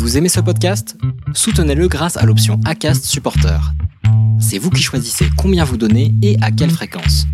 Vous 0.00 0.16
aimez 0.16 0.30
ce 0.30 0.40
podcast? 0.40 0.96
Soutenez-le 1.34 1.86
grâce 1.86 2.16
à 2.16 2.24
l'option 2.24 2.58
ACAST 2.64 3.04
Supporter. 3.04 3.60
C'est 4.40 4.56
vous 4.56 4.70
qui 4.70 4.82
choisissez 4.82 5.26
combien 5.36 5.62
vous 5.62 5.76
donnez 5.76 6.14
et 6.22 6.38
à 6.40 6.50
quelle 6.50 6.70
fréquence. 6.70 7.26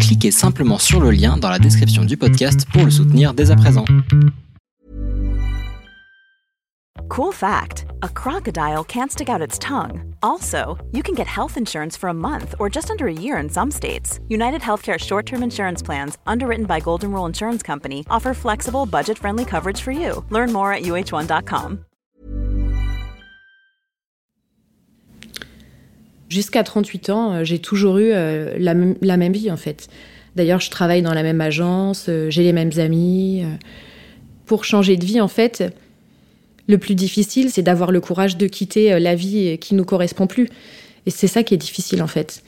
Cliquez 0.00 0.32
simplement 0.32 0.78
sur 0.78 1.00
le 1.00 1.12
lien 1.12 1.36
dans 1.36 1.48
la 1.48 1.60
description 1.60 2.04
du 2.04 2.16
podcast 2.16 2.66
pour 2.72 2.84
le 2.84 2.90
soutenir 2.90 3.32
dès 3.32 3.52
à 3.52 3.56
présent. 3.56 3.84
Cool 7.08 7.32
fact 7.32 7.86
a 8.02 8.08
crocodile 8.08 8.82
can't 8.82 9.12
stick 9.12 9.28
out 9.28 9.40
its 9.40 9.56
tongue. 9.56 10.12
Also, 10.20 10.78
you 10.92 11.04
can 11.04 11.14
get 11.14 11.28
health 11.28 11.56
insurance 11.56 11.96
for 11.96 12.08
a 12.08 12.12
month 12.12 12.56
or 12.58 12.68
just 12.68 12.90
under 12.90 13.06
a 13.06 13.12
year 13.12 13.38
in 13.40 13.48
some 13.48 13.70
states. 13.70 14.18
United 14.28 14.60
Healthcare 14.60 14.98
short 14.98 15.26
term 15.26 15.44
insurance 15.44 15.80
plans, 15.80 16.18
underwritten 16.26 16.66
by 16.66 16.80
Golden 16.80 17.12
Rule 17.12 17.26
Insurance 17.26 17.62
Company, 17.62 18.04
offer 18.10 18.34
flexible, 18.34 18.84
budget 18.84 19.16
friendly 19.16 19.44
coverage 19.44 19.80
for 19.80 19.92
you. 19.92 20.24
Learn 20.30 20.52
more 20.52 20.72
at 20.72 20.82
uh1.com. 20.82 21.84
Jusqu'à 26.30 26.62
38 26.62 27.10
ans, 27.10 27.32
euh, 27.34 27.44
j'ai 27.44 27.58
toujours 27.58 27.98
eu 27.98 28.10
euh, 28.12 28.54
la, 28.58 28.74
même- 28.74 29.32
vie 29.32 29.50
en 29.50 29.56
fait. 29.56 29.88
D'ailleurs, 30.36 30.60
je 30.60 30.70
travaille 30.70 31.02
dans 31.02 31.12
la 31.12 31.24
même 31.24 31.40
agence, 31.40 32.06
euh, 32.08 32.30
j'ai 32.30 32.44
les 32.44 32.52
mêmes 32.52 32.70
amis. 32.78 33.42
Pour 34.46 34.64
changer 34.64 34.96
de 34.96 35.04
vie, 35.04 35.20
en 35.20 35.26
fait, 35.28 35.64
le 36.68 36.78
plus 36.78 36.94
difficile, 36.94 37.50
c'est 37.50 37.62
d'avoir 37.62 37.90
le 37.90 38.00
courage 38.00 38.36
de 38.36 38.46
quitter 38.46 38.98
la 39.00 39.16
vie 39.16 39.58
qui 39.58 39.74
nous 39.74 39.84
correspond 39.84 40.28
plus. 40.28 40.48
Et 41.04 41.10
c'est 41.10 41.26
ça 41.26 41.42
qui 41.42 41.52
est 41.54 41.56
difficile 41.58 42.00
en 42.02 42.06
fait. 42.06 42.42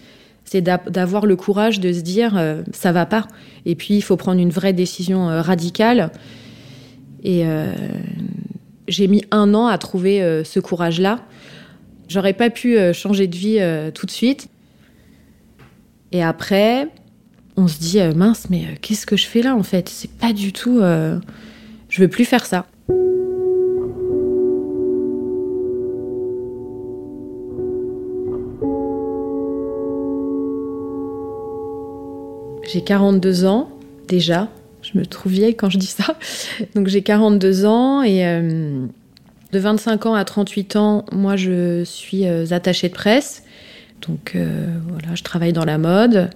C'est 0.44 0.60
d'a- 0.60 0.82
d'avoir 0.88 1.26
le 1.26 1.34
courage 1.36 1.80
de 1.80 1.92
se 1.92 2.00
dire 2.02 2.36
euh, 2.36 2.62
ça 2.72 2.92
va 2.92 3.04
pas. 3.04 3.26
Et 3.66 3.74
puis 3.74 3.94
il 3.96 4.02
faut 4.02 4.16
prendre 4.16 4.40
une 4.40 4.50
vraie 4.50 4.72
décision 4.72 5.26
radicale. 5.42 6.10
Et 7.24 7.44
j'ai 8.88 9.06
mis 9.06 9.24
un 9.30 9.54
an 9.54 9.68
à 9.68 9.78
trouver 9.78 10.42
ce 10.44 10.58
courage-là. 10.58 11.24
J'aurais 12.12 12.34
pas 12.34 12.50
pu 12.50 12.76
euh, 12.76 12.92
changer 12.92 13.26
de 13.26 13.34
vie 13.34 13.56
euh, 13.58 13.90
tout 13.90 14.04
de 14.04 14.10
suite. 14.10 14.48
Et 16.12 16.22
après, 16.22 16.88
on 17.56 17.66
se 17.66 17.78
dit 17.78 18.00
euh, 18.00 18.12
mince, 18.12 18.50
mais 18.50 18.66
qu'est-ce 18.82 19.06
que 19.06 19.16
je 19.16 19.26
fais 19.26 19.40
là 19.40 19.56
en 19.56 19.62
fait? 19.62 19.88
C'est 19.88 20.10
pas 20.10 20.34
du 20.34 20.52
tout. 20.52 20.80
je 20.80 22.02
veux 22.02 22.08
plus 22.08 22.26
faire 22.26 22.44
ça. 22.44 22.66
J'ai 32.70 32.82
42 32.84 33.46
ans 33.46 33.70
déjà. 34.06 34.50
Je 34.82 34.98
me 34.98 35.06
trouve 35.06 35.32
vieille 35.32 35.54
quand 35.54 35.70
je 35.70 35.78
dis 35.78 35.86
ça. 35.86 36.18
Donc 36.74 36.88
j'ai 36.88 37.00
42 37.00 37.64
ans 37.64 38.02
et 38.02 38.22
de 39.52 39.58
25 39.58 40.06
ans 40.06 40.14
à 40.14 40.24
38 40.24 40.76
ans, 40.76 41.04
moi 41.12 41.36
je 41.36 41.84
suis 41.84 42.26
euh, 42.26 42.46
attachée 42.50 42.88
de 42.88 42.94
presse. 42.94 43.44
Donc 44.06 44.32
euh, 44.34 44.66
voilà, 44.88 45.14
je 45.14 45.22
travaille 45.22 45.52
dans 45.52 45.66
la 45.66 45.78
mode. 45.78 46.30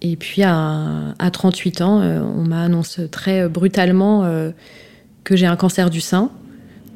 Et 0.00 0.16
puis 0.16 0.42
à, 0.42 1.14
à 1.20 1.30
38 1.30 1.80
ans, 1.82 2.00
euh, 2.00 2.20
on 2.20 2.42
m'a 2.42 2.62
annoncé 2.62 3.08
très 3.08 3.48
brutalement 3.48 4.28
que 5.22 5.36
j'ai 5.36 5.46
un 5.46 5.56
cancer 5.56 5.88
du 5.88 6.00
sein. 6.00 6.30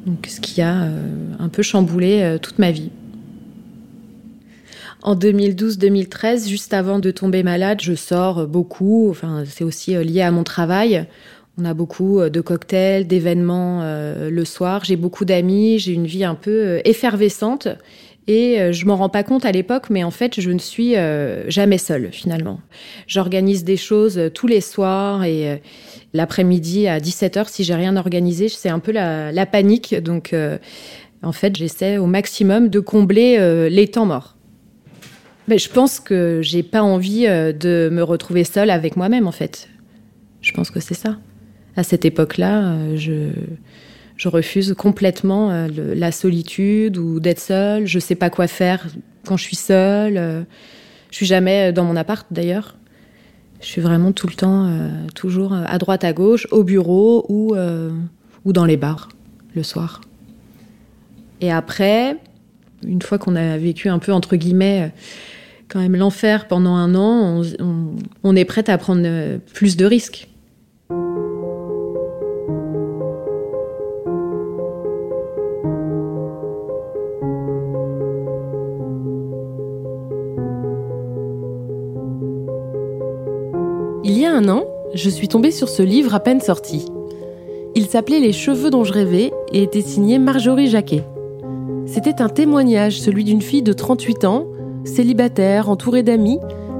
Donc 0.04 0.26
ce 0.28 0.40
qui 0.40 0.60
a 0.60 0.88
un 1.38 1.48
peu 1.48 1.62
chamboulé 1.62 2.36
toute 2.42 2.58
ma 2.58 2.72
vie. 2.72 2.90
En 5.02 5.14
2012-2013, 5.14 6.48
juste 6.48 6.74
avant 6.74 6.98
de 6.98 7.12
tomber 7.12 7.44
malade, 7.44 7.78
je 7.80 7.94
sors 7.94 8.46
beaucoup. 8.48 9.08
Enfin, 9.10 9.44
c'est 9.48 9.62
aussi 9.62 9.94
lié 10.02 10.22
à 10.22 10.32
mon 10.32 10.42
travail. 10.42 11.06
On 11.58 11.64
a 11.64 11.72
beaucoup 11.72 12.20
euh, 12.20 12.28
de 12.28 12.40
cocktails, 12.40 13.06
d'événements 13.06 13.80
euh, 13.82 14.28
le 14.30 14.44
soir. 14.44 14.84
J'ai 14.84 14.96
beaucoup 14.96 15.24
d'amis. 15.24 15.78
J'ai 15.78 15.92
une 15.92 16.06
vie 16.06 16.24
un 16.24 16.34
peu 16.34 16.50
euh, 16.50 16.80
effervescente. 16.84 17.68
Et 18.28 18.72
je 18.72 18.86
m'en 18.86 18.96
rends 18.96 19.08
pas 19.08 19.22
compte 19.22 19.44
à 19.44 19.52
l'époque, 19.52 19.88
mais 19.88 20.02
en 20.02 20.10
fait, 20.10 20.40
je 20.40 20.50
ne 20.50 20.58
suis 20.58 20.94
jamais 21.46 21.78
seule 21.78 22.08
finalement. 22.10 22.58
J'organise 23.06 23.62
des 23.62 23.76
choses 23.76 24.20
tous 24.34 24.48
les 24.48 24.60
soirs 24.60 25.22
et 25.22 25.62
l'après-midi 26.12 26.88
à 26.88 26.98
17h, 26.98 27.48
si 27.48 27.62
j'ai 27.62 27.76
rien 27.76 27.96
organisé, 27.96 28.48
c'est 28.48 28.68
un 28.68 28.80
peu 28.80 28.90
la, 28.90 29.46
panique. 29.46 29.94
Donc, 29.94 30.34
en 31.22 31.30
fait, 31.30 31.54
j'essaie 31.54 31.98
au 31.98 32.06
maximum 32.06 32.68
de 32.68 32.80
combler 32.80 33.68
les 33.70 33.86
temps 33.86 34.06
morts. 34.06 34.34
Mais 35.46 35.58
je 35.58 35.70
pense 35.70 36.00
que 36.00 36.40
j'ai 36.42 36.64
pas 36.64 36.82
envie 36.82 37.26
de 37.28 37.88
me 37.92 38.02
retrouver 38.02 38.42
seule 38.42 38.70
avec 38.70 38.96
moi-même, 38.96 39.28
en 39.28 39.32
fait. 39.32 39.68
Je 40.40 40.50
pense 40.50 40.72
que 40.72 40.80
c'est 40.80 40.94
ça. 40.94 41.16
À 41.76 41.82
cette 41.82 42.04
époque-là, 42.04 42.72
euh, 42.72 42.96
je, 42.96 44.28
refuse 44.28 44.74
complètement 44.76 45.50
euh, 45.50 45.68
la 45.94 46.10
solitude 46.10 46.96
ou 46.96 47.20
d'être 47.20 47.40
seule. 47.40 47.86
Je 47.86 47.98
sais 47.98 48.14
pas 48.14 48.30
quoi 48.30 48.46
faire 48.46 48.86
quand 49.26 49.36
je 49.36 49.42
suis 49.44 49.56
seule. 49.56 50.16
euh, 50.16 50.42
Je 51.10 51.16
suis 51.16 51.26
jamais 51.26 51.72
dans 51.72 51.84
mon 51.84 51.96
appart, 51.96 52.26
d'ailleurs. 52.30 52.76
Je 53.60 53.66
suis 53.66 53.80
vraiment 53.80 54.12
tout 54.12 54.26
le 54.26 54.34
temps, 54.34 54.70
toujours 55.14 55.54
à 55.54 55.78
droite, 55.78 56.04
à 56.04 56.12
gauche, 56.12 56.46
au 56.50 56.62
bureau 56.62 57.24
ou, 57.30 57.56
ou 58.44 58.52
dans 58.52 58.66
les 58.66 58.76
bars, 58.76 59.08
le 59.54 59.62
soir. 59.62 60.02
Et 61.40 61.50
après, 61.50 62.18
une 62.86 63.00
fois 63.00 63.16
qu'on 63.18 63.34
a 63.34 63.56
vécu 63.56 63.88
un 63.88 63.98
peu, 63.98 64.12
entre 64.12 64.36
guillemets, 64.36 64.92
quand 65.68 65.80
même 65.80 65.96
l'enfer 65.96 66.48
pendant 66.48 66.74
un 66.74 66.94
an, 66.94 67.42
on, 67.60 67.96
on- 68.22 68.36
est 68.36 68.44
prête 68.44 68.68
à 68.68 68.76
prendre 68.76 69.38
plus 69.54 69.78
de 69.78 69.86
risques. 69.86 70.28
Il 84.08 84.16
y 84.16 84.24
a 84.24 84.32
un 84.32 84.48
an, 84.48 84.62
je 84.94 85.10
suis 85.10 85.26
tombée 85.26 85.50
sur 85.50 85.68
ce 85.68 85.82
livre 85.82 86.14
à 86.14 86.20
peine 86.20 86.40
sorti. 86.40 86.86
Il 87.74 87.86
s'appelait 87.88 88.20
Les 88.20 88.32
cheveux 88.32 88.70
dont 88.70 88.84
je 88.84 88.92
rêvais 88.92 89.32
et 89.52 89.64
était 89.64 89.80
signé 89.80 90.20
Marjorie 90.20 90.68
Jacquet. 90.68 91.02
C'était 91.86 92.22
un 92.22 92.28
témoignage, 92.28 93.00
celui 93.00 93.24
d'une 93.24 93.42
fille 93.42 93.64
de 93.64 93.72
38 93.72 94.24
ans, 94.24 94.46
célibataire, 94.84 95.68
entourée 95.68 96.04
d'amis, 96.04 96.38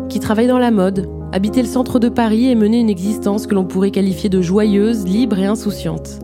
qui 0.08 0.20
travaille 0.20 0.46
dans 0.46 0.60
la 0.60 0.70
mode, 0.70 1.08
habitait 1.32 1.62
le 1.62 1.68
centre 1.68 1.98
de 1.98 2.08
Paris 2.08 2.48
et 2.48 2.54
menait 2.54 2.80
une 2.80 2.90
existence 2.90 3.48
que 3.48 3.56
l'on 3.56 3.64
pourrait 3.64 3.90
qualifier 3.90 4.28
de 4.28 4.40
joyeuse, 4.40 5.04
libre 5.04 5.40
et 5.40 5.46
insouciante. 5.46 6.20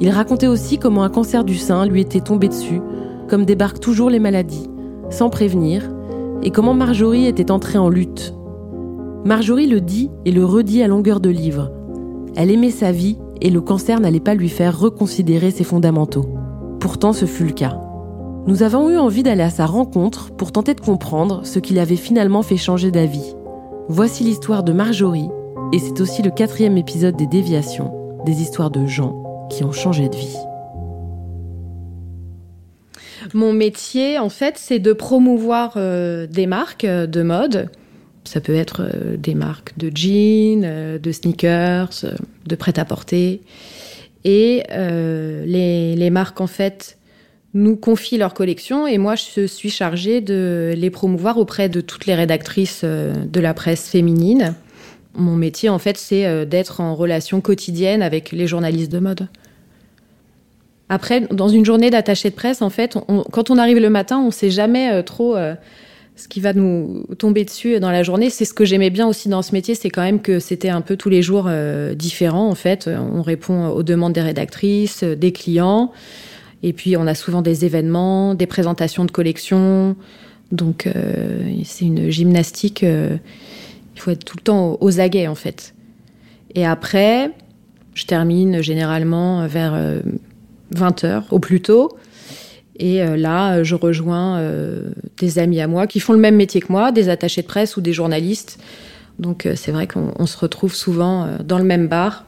Il 0.00 0.10
racontait 0.10 0.46
aussi 0.46 0.78
comment 0.78 1.02
un 1.02 1.10
cancer 1.10 1.42
du 1.42 1.56
sein 1.56 1.86
lui 1.86 2.02
était 2.02 2.20
tombé 2.20 2.46
dessus, 2.46 2.80
comme 3.26 3.44
débarquent 3.44 3.80
toujours 3.80 4.10
les 4.10 4.20
maladies, 4.20 4.70
sans 5.10 5.28
prévenir, 5.28 5.90
et 6.44 6.52
comment 6.52 6.72
Marjorie 6.72 7.26
était 7.26 7.50
entrée 7.50 7.78
en 7.78 7.88
lutte, 7.88 8.32
Marjorie 9.24 9.66
le 9.66 9.82
dit 9.82 10.10
et 10.24 10.32
le 10.32 10.46
redit 10.46 10.82
à 10.82 10.88
longueur 10.88 11.20
de 11.20 11.28
livre. 11.28 11.70
Elle 12.36 12.50
aimait 12.50 12.70
sa 12.70 12.90
vie 12.90 13.18
et 13.42 13.50
le 13.50 13.60
cancer 13.60 14.00
n'allait 14.00 14.18
pas 14.18 14.34
lui 14.34 14.48
faire 14.48 14.78
reconsidérer 14.78 15.50
ses 15.50 15.64
fondamentaux. 15.64 16.26
Pourtant, 16.80 17.12
ce 17.12 17.26
fut 17.26 17.44
le 17.44 17.52
cas. 17.52 17.78
Nous 18.46 18.62
avons 18.62 18.88
eu 18.88 18.96
envie 18.96 19.22
d'aller 19.22 19.42
à 19.42 19.50
sa 19.50 19.66
rencontre 19.66 20.30
pour 20.34 20.52
tenter 20.52 20.72
de 20.72 20.80
comprendre 20.80 21.44
ce 21.44 21.58
qui 21.58 21.74
l'avait 21.74 21.96
finalement 21.96 22.42
fait 22.42 22.56
changer 22.56 22.90
d'avis. 22.90 23.34
Voici 23.88 24.24
l'histoire 24.24 24.62
de 24.62 24.72
Marjorie, 24.72 25.28
et 25.74 25.78
c'est 25.78 26.00
aussi 26.00 26.22
le 26.22 26.30
quatrième 26.30 26.78
épisode 26.78 27.16
des 27.16 27.26
Déviations, 27.26 27.92
des 28.24 28.40
histoires 28.40 28.70
de 28.70 28.86
gens 28.86 29.46
qui 29.50 29.64
ont 29.64 29.72
changé 29.72 30.08
de 30.08 30.16
vie. 30.16 30.38
Mon 33.34 33.52
métier, 33.52 34.18
en 34.18 34.30
fait, 34.30 34.54
c'est 34.56 34.78
de 34.78 34.94
promouvoir 34.94 35.74
euh, 35.76 36.26
des 36.26 36.46
marques 36.46 36.84
euh, 36.84 37.06
de 37.06 37.22
mode. 37.22 37.70
Ça 38.30 38.40
peut 38.40 38.54
être 38.54 38.82
euh, 38.82 39.16
des 39.16 39.34
marques 39.34 39.76
de 39.76 39.90
jeans, 39.92 40.62
euh, 40.64 40.98
de 41.00 41.10
sneakers, 41.10 41.90
euh, 42.04 42.12
de 42.46 42.54
prêt-à-porter. 42.54 43.40
Et 44.22 44.62
les, 44.70 45.96
les 45.96 46.10
marques, 46.10 46.40
en 46.40 46.46
fait, 46.46 46.96
nous 47.54 47.74
confient 47.74 48.18
leur 48.18 48.32
collection 48.32 48.86
et 48.86 48.98
moi, 48.98 49.16
je 49.16 49.46
suis 49.46 49.70
chargée 49.70 50.20
de 50.20 50.72
les 50.76 50.90
promouvoir 50.90 51.38
auprès 51.38 51.68
de 51.68 51.80
toutes 51.80 52.06
les 52.06 52.14
rédactrices 52.14 52.84
de 52.84 53.40
la 53.40 53.54
presse 53.54 53.88
féminine. 53.88 54.54
Mon 55.14 55.36
métier, 55.36 55.70
en 55.70 55.78
fait, 55.78 55.96
c'est 55.96 56.44
d'être 56.44 56.82
en 56.82 56.94
relation 56.94 57.40
quotidienne 57.40 58.02
avec 58.02 58.30
les 58.30 58.46
journalistes 58.46 58.92
de 58.92 58.98
mode. 58.98 59.28
Après, 60.90 61.22
dans 61.30 61.48
une 61.48 61.64
journée 61.64 61.88
d'attaché 61.88 62.28
de 62.28 62.34
presse, 62.34 62.60
en 62.60 62.70
fait, 62.70 62.98
quand 63.32 63.48
on 63.50 63.56
arrive 63.56 63.78
le 63.78 63.90
matin, 63.90 64.20
on 64.20 64.30
sait 64.30 64.50
jamais 64.50 65.02
trop 65.02 65.34
ce 66.20 66.28
qui 66.28 66.40
va 66.40 66.52
nous 66.52 67.04
tomber 67.18 67.44
dessus 67.44 67.80
dans 67.80 67.90
la 67.90 68.02
journée. 68.02 68.30
C'est 68.30 68.44
ce 68.44 68.54
que 68.54 68.64
j'aimais 68.64 68.90
bien 68.90 69.06
aussi 69.06 69.28
dans 69.28 69.42
ce 69.42 69.52
métier, 69.52 69.74
c'est 69.74 69.90
quand 69.90 70.02
même 70.02 70.20
que 70.20 70.38
c'était 70.38 70.68
un 70.68 70.80
peu 70.80 70.96
tous 70.96 71.08
les 71.08 71.22
jours 71.22 71.46
euh, 71.48 71.94
différents. 71.94 72.48
En 72.48 72.54
fait, 72.54 72.88
on 72.88 73.22
répond 73.22 73.68
aux 73.68 73.82
demandes 73.82 74.12
des 74.12 74.20
rédactrices, 74.20 75.02
euh, 75.02 75.16
des 75.16 75.32
clients, 75.32 75.92
et 76.62 76.72
puis 76.72 76.96
on 76.96 77.06
a 77.06 77.14
souvent 77.14 77.42
des 77.42 77.64
événements, 77.64 78.34
des 78.34 78.46
présentations 78.46 79.04
de 79.04 79.10
collections. 79.10 79.96
Donc, 80.52 80.86
euh, 80.86 81.42
c'est 81.64 81.84
une 81.84 82.10
gymnastique. 82.10 82.82
euh, 82.82 83.16
il 83.94 84.00
faut 84.00 84.10
être 84.10 84.24
tout 84.24 84.36
le 84.36 84.42
temps 84.42 84.78
aux 84.80 85.00
aguets, 85.00 85.26
en 85.26 85.34
fait. 85.34 85.74
Et 86.54 86.64
après, 86.64 87.30
je 87.94 88.06
termine 88.06 88.62
généralement 88.62 89.46
vers 89.46 89.74
euh, 89.74 90.00
20 90.70 91.04
heures 91.04 91.26
au 91.30 91.38
plus 91.38 91.60
tôt. 91.60 91.90
Et 92.76 93.04
là, 93.04 93.62
je 93.62 93.74
rejoins 93.74 94.42
des 95.18 95.38
amis 95.38 95.60
à 95.60 95.66
moi 95.66 95.86
qui 95.86 96.00
font 96.00 96.14
le 96.14 96.18
même 96.18 96.36
métier 96.36 96.60
que 96.60 96.72
moi, 96.72 96.92
des 96.92 97.08
attachés 97.08 97.42
de 97.42 97.46
presse 97.46 97.76
ou 97.76 97.82
des 97.82 97.92
journalistes. 97.92 98.58
Donc 99.18 99.46
c'est 99.54 99.70
vrai 99.70 99.86
qu'on 99.86 100.24
se 100.24 100.38
retrouve 100.38 100.74
souvent 100.74 101.28
dans 101.44 101.58
le 101.58 101.64
même 101.64 101.88
bar. 101.88 102.24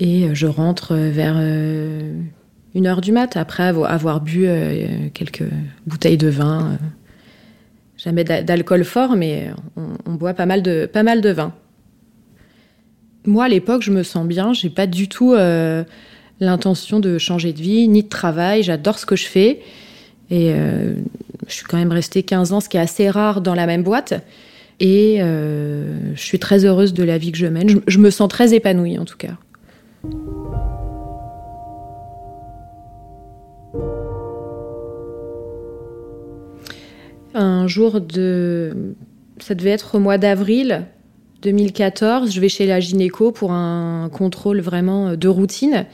Et 0.00 0.34
je 0.34 0.46
rentre 0.46 0.94
vers 0.94 1.36
une 1.36 2.86
heure 2.86 3.02
du 3.02 3.12
mat, 3.12 3.36
après 3.36 3.64
avoir 3.64 4.20
bu 4.22 4.48
quelques 5.12 5.44
bouteilles 5.86 6.16
de 6.16 6.28
vin 6.28 6.78
jamais 7.96 8.24
d'alcool 8.24 8.84
fort, 8.84 9.16
mais 9.16 9.50
on, 9.76 10.14
boit 10.14 10.34
pas 10.34 10.46
mal 10.46 10.62
de, 10.62 10.86
pas 10.86 11.02
mal 11.02 11.20
de 11.20 11.30
vin. 11.30 11.52
Moi, 13.26 13.44
à 13.44 13.48
l'époque, 13.48 13.82
je 13.82 13.90
me 13.90 14.02
sens 14.02 14.26
bien. 14.26 14.52
J'ai 14.52 14.70
pas 14.70 14.86
du 14.86 15.08
tout 15.08 15.32
euh, 15.32 15.84
l'intention 16.40 17.00
de 17.00 17.18
changer 17.18 17.52
de 17.52 17.60
vie, 17.60 17.88
ni 17.88 18.02
de 18.02 18.08
travail. 18.08 18.62
J'adore 18.62 18.98
ce 18.98 19.06
que 19.06 19.16
je 19.16 19.26
fais. 19.26 19.60
Et 20.30 20.52
euh, 20.52 20.94
je 21.46 21.52
suis 21.52 21.64
quand 21.64 21.76
même 21.76 21.92
restée 21.92 22.22
15 22.22 22.52
ans, 22.52 22.60
ce 22.60 22.68
qui 22.68 22.76
est 22.76 22.80
assez 22.80 23.10
rare 23.10 23.40
dans 23.40 23.54
la 23.54 23.66
même 23.66 23.82
boîte. 23.82 24.14
Et 24.80 25.18
euh, 25.20 26.14
je 26.14 26.20
suis 26.20 26.38
très 26.38 26.64
heureuse 26.64 26.94
de 26.94 27.04
la 27.04 27.18
vie 27.18 27.32
que 27.32 27.38
je 27.38 27.46
mène. 27.46 27.80
je 27.86 27.98
me 27.98 28.10
sens 28.10 28.28
très 28.28 28.54
épanouie, 28.54 28.98
en 28.98 29.04
tout 29.04 29.16
cas. 29.16 29.36
Un 37.34 37.66
jour 37.66 38.00
de. 38.00 38.94
Ça 39.38 39.54
devait 39.54 39.70
être 39.70 39.96
au 39.96 39.98
mois 39.98 40.18
d'avril 40.18 40.86
2014. 41.44 42.32
Je 42.32 42.40
vais 42.40 42.48
chez 42.48 42.66
la 42.66 42.80
gynéco 42.80 43.30
pour 43.30 43.52
un 43.52 44.08
contrôle 44.12 44.60
vraiment 44.60 45.14
de 45.14 45.28
routine. 45.28 45.86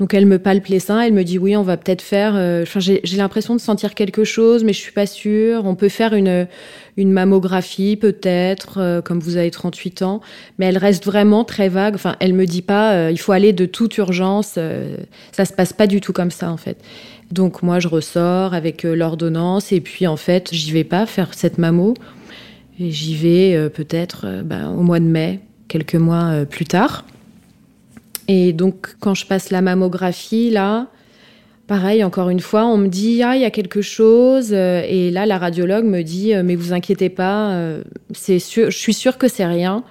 Donc 0.00 0.14
elle 0.14 0.24
me 0.24 0.38
palpe 0.38 0.66
les 0.68 0.80
seins, 0.80 1.02
elle 1.02 1.12
me 1.12 1.24
dit 1.24 1.38
oui, 1.38 1.54
on 1.56 1.62
va 1.62 1.76
peut-être 1.76 2.00
faire. 2.00 2.32
Euh, 2.34 2.62
enfin, 2.62 2.80
j'ai 2.80 3.16
l'impression 3.18 3.54
de 3.54 3.60
sentir 3.60 3.94
quelque 3.94 4.24
chose, 4.24 4.64
mais 4.64 4.72
je 4.72 4.78
suis 4.78 4.92
pas 4.92 5.04
sûre. 5.04 5.66
On 5.66 5.74
peut 5.74 5.90
faire 5.90 6.14
une 6.14 6.48
une 6.96 7.12
mammographie 7.12 7.96
peut-être, 7.96 8.78
euh, 8.78 9.00
comme 9.02 9.20
vous 9.20 9.36
avez 9.36 9.50
38 9.50 10.02
ans, 10.02 10.20
mais 10.58 10.66
elle 10.66 10.78
reste 10.78 11.04
vraiment 11.04 11.44
très 11.44 11.68
vague. 11.68 11.94
Enfin, 11.94 12.16
elle 12.18 12.32
me 12.32 12.46
dit 12.46 12.62
pas, 12.62 12.94
euh, 12.94 13.10
il 13.10 13.18
faut 13.18 13.32
aller 13.32 13.52
de 13.52 13.66
toute 13.66 13.96
urgence. 13.98 14.58
ça 15.32 15.44
se 15.44 15.52
passe 15.52 15.74
pas 15.74 15.86
du 15.86 16.00
tout 16.00 16.14
comme 16.14 16.30
ça 16.30 16.50
en 16.50 16.56
fait. 16.56 16.78
Donc 17.30 17.62
moi, 17.62 17.78
je 17.78 17.88
ressors 17.88 18.54
avec 18.54 18.84
l'ordonnance 18.84 19.70
et 19.70 19.82
puis 19.82 20.06
en 20.06 20.16
fait, 20.16 20.48
j'y 20.50 20.72
vais 20.72 20.84
pas 20.84 21.04
faire 21.04 21.34
cette 21.34 21.58
mammo. 21.58 21.92
J'y 22.80 23.14
vais 23.14 23.68
peut-être 23.68 24.42
ben, 24.42 24.70
au 24.70 24.82
mois 24.82 25.00
de 25.00 25.04
mai, 25.04 25.40
quelques 25.68 25.96
mois 25.96 26.46
plus 26.46 26.64
tard. 26.64 27.04
Et 28.26 28.52
donc, 28.52 28.96
quand 29.00 29.14
je 29.14 29.26
passe 29.26 29.50
la 29.50 29.60
mammographie, 29.60 30.50
là, 30.50 30.86
pareil, 31.70 32.02
encore 32.02 32.30
une 32.30 32.40
fois, 32.40 32.66
on 32.66 32.78
me 32.78 32.88
dit 32.88 33.22
ah 33.22 33.36
il 33.36 33.42
y 33.42 33.44
a 33.44 33.50
quelque 33.52 33.80
chose, 33.80 34.50
euh, 34.52 34.82
et 34.88 35.12
là 35.12 35.24
la 35.24 35.38
radiologue 35.38 35.84
me 35.84 36.02
dit 36.02 36.34
euh, 36.34 36.42
mais 36.44 36.56
vous 36.56 36.72
inquiétez 36.72 37.10
pas, 37.10 37.52
euh, 37.52 37.84
sûr, 38.12 38.72
je 38.72 38.76
suis 38.76 38.92
sûre 38.92 39.18
que 39.18 39.28
c'est 39.28 39.46
rien, 39.46 39.84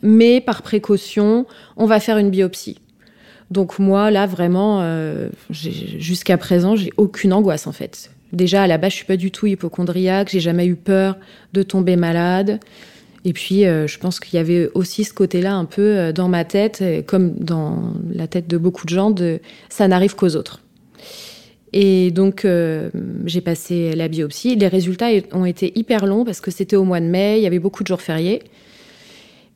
mais 0.00 0.40
par 0.40 0.62
précaution, 0.62 1.44
on 1.76 1.84
va 1.84 2.00
faire 2.00 2.16
une 2.16 2.30
biopsie. 2.30 2.80
Donc 3.50 3.78
moi 3.78 4.10
là 4.10 4.26
vraiment, 4.26 4.82
jusqu'à 5.50 6.38
présent, 6.38 6.74
j'ai 6.76 6.90
aucune 6.96 7.34
angoisse 7.34 7.66
en 7.66 7.72
fait. 7.72 8.10
Déjà 8.34 8.64
à 8.64 8.66
la 8.66 8.78
base, 8.78 8.92
je 8.92 8.96
suis 8.96 9.04
pas 9.06 9.16
du 9.16 9.30
tout 9.30 9.46
hypochondriaque, 9.46 10.28
j'ai 10.30 10.40
jamais 10.40 10.66
eu 10.66 10.74
peur 10.74 11.16
de 11.52 11.62
tomber 11.62 11.96
malade. 11.96 12.60
Et 13.24 13.32
puis, 13.32 13.64
euh, 13.64 13.86
je 13.86 13.98
pense 13.98 14.20
qu'il 14.20 14.36
y 14.36 14.38
avait 14.38 14.68
aussi 14.74 15.04
ce 15.04 15.14
côté-là 15.14 15.54
un 15.54 15.64
peu 15.64 15.82
euh, 15.82 16.12
dans 16.12 16.28
ma 16.28 16.44
tête, 16.44 16.80
euh, 16.82 17.00
comme 17.00 17.32
dans 17.32 17.94
la 18.12 18.26
tête 18.26 18.48
de 18.48 18.58
beaucoup 18.58 18.84
de 18.84 18.90
gens, 18.90 19.10
de 19.10 19.40
ça 19.70 19.88
n'arrive 19.88 20.14
qu'aux 20.14 20.36
autres. 20.36 20.60
Et 21.72 22.12
donc, 22.12 22.46
j'ai 23.24 23.40
passé 23.40 23.96
la 23.96 24.06
biopsie. 24.06 24.54
Les 24.54 24.68
résultats 24.68 25.08
ont 25.32 25.44
été 25.44 25.76
hyper 25.76 26.06
longs 26.06 26.24
parce 26.24 26.40
que 26.40 26.52
c'était 26.52 26.76
au 26.76 26.84
mois 26.84 27.00
de 27.00 27.06
mai, 27.06 27.38
il 27.40 27.42
y 27.42 27.48
avait 27.48 27.58
beaucoup 27.58 27.82
de 27.82 27.88
jours 27.88 28.00
fériés. 28.00 28.42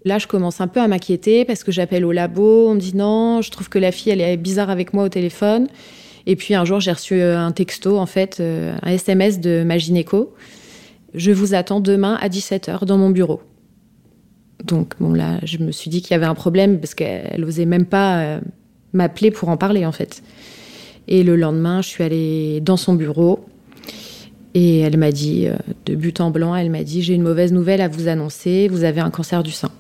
Là, 0.04 0.19
je 0.19 0.26
commence 0.26 0.60
un 0.60 0.66
peu 0.66 0.81
à 0.81 0.88
m'inquiéter 0.88 1.44
parce 1.44 1.62
que 1.62 1.70
j'appelle 1.70 2.04
au 2.04 2.10
labo, 2.10 2.70
on 2.70 2.74
me 2.74 2.81
dit 2.81 2.96
non, 2.96 3.40
je 3.40 3.52
trouve 3.52 3.69
que 3.69 3.78
la 3.78 3.92
fille, 3.92 4.10
elle 4.10 4.20
est 4.20 4.36
bizarre 4.36 4.69
avec 4.69 4.94
moi 4.94 5.04
au 5.04 5.08
téléphone. 5.08 5.69
Et 6.28 6.36
puis 6.36 6.54
un 6.54 6.64
jour, 6.64 6.78
j'ai 6.78 6.92
reçu 6.92 7.20
un 7.20 7.50
texto, 7.50 7.98
en 7.98 8.06
fait, 8.06 8.40
un 8.40 8.88
SMS 8.88 9.40
de 9.40 9.64
ma 9.64 9.78
gynéco. 9.78 10.34
Je 11.14 11.32
vous 11.32 11.54
attends 11.54 11.80
demain 11.80 12.16
à 12.20 12.28
17h 12.28 12.84
dans 12.84 12.98
mon 12.98 13.10
bureau. 13.10 13.40
Donc 14.64 14.94
bon 14.98 15.12
là, 15.12 15.38
je 15.44 15.58
me 15.58 15.70
suis 15.70 15.90
dit 15.90 16.02
qu'il 16.02 16.12
y 16.12 16.14
avait 16.14 16.26
un 16.26 16.34
problème 16.34 16.80
parce 16.80 16.94
qu'elle 16.94 17.44
osait 17.44 17.64
même 17.64 17.86
pas 17.86 18.20
euh, 18.20 18.40
m'appeler 18.92 19.30
pour 19.30 19.48
en 19.48 19.56
parler 19.56 19.86
en 19.86 19.92
fait. 19.92 20.22
Et 21.06 21.22
le 21.22 21.36
lendemain, 21.36 21.80
je 21.80 21.88
suis 21.88 22.04
allée 22.04 22.60
dans 22.60 22.76
son 22.76 22.94
bureau 22.94 23.44
et 24.54 24.81
elle 24.81 24.96
m'a 24.96 25.12
dit, 25.12 25.46
euh, 25.46 25.56
de 25.86 25.94
but 25.94 26.20
en 26.20 26.31
blanc, 26.31 26.54
elle 26.54 26.70
m'a 26.70 26.82
dit 26.82 27.02
j'ai 27.02 27.14
une 27.14 27.22
mauvaise 27.22 27.52
nouvelle 27.52 27.81
à 27.81 27.88
vous 27.88 28.08
annoncer, 28.08 28.69
vous 28.69 28.84
avez 28.84 29.00
un 29.00 29.10
cancer 29.10 29.42
du 29.42 29.52
sein. 29.52 29.70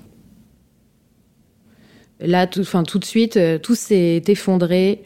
Là, 2.20 2.46
tout, 2.46 2.64
tout 2.64 2.98
de 2.98 3.04
suite, 3.04 3.36
euh, 3.36 3.58
tout 3.58 3.74
s'est 3.74 4.22
effondré 4.26 5.02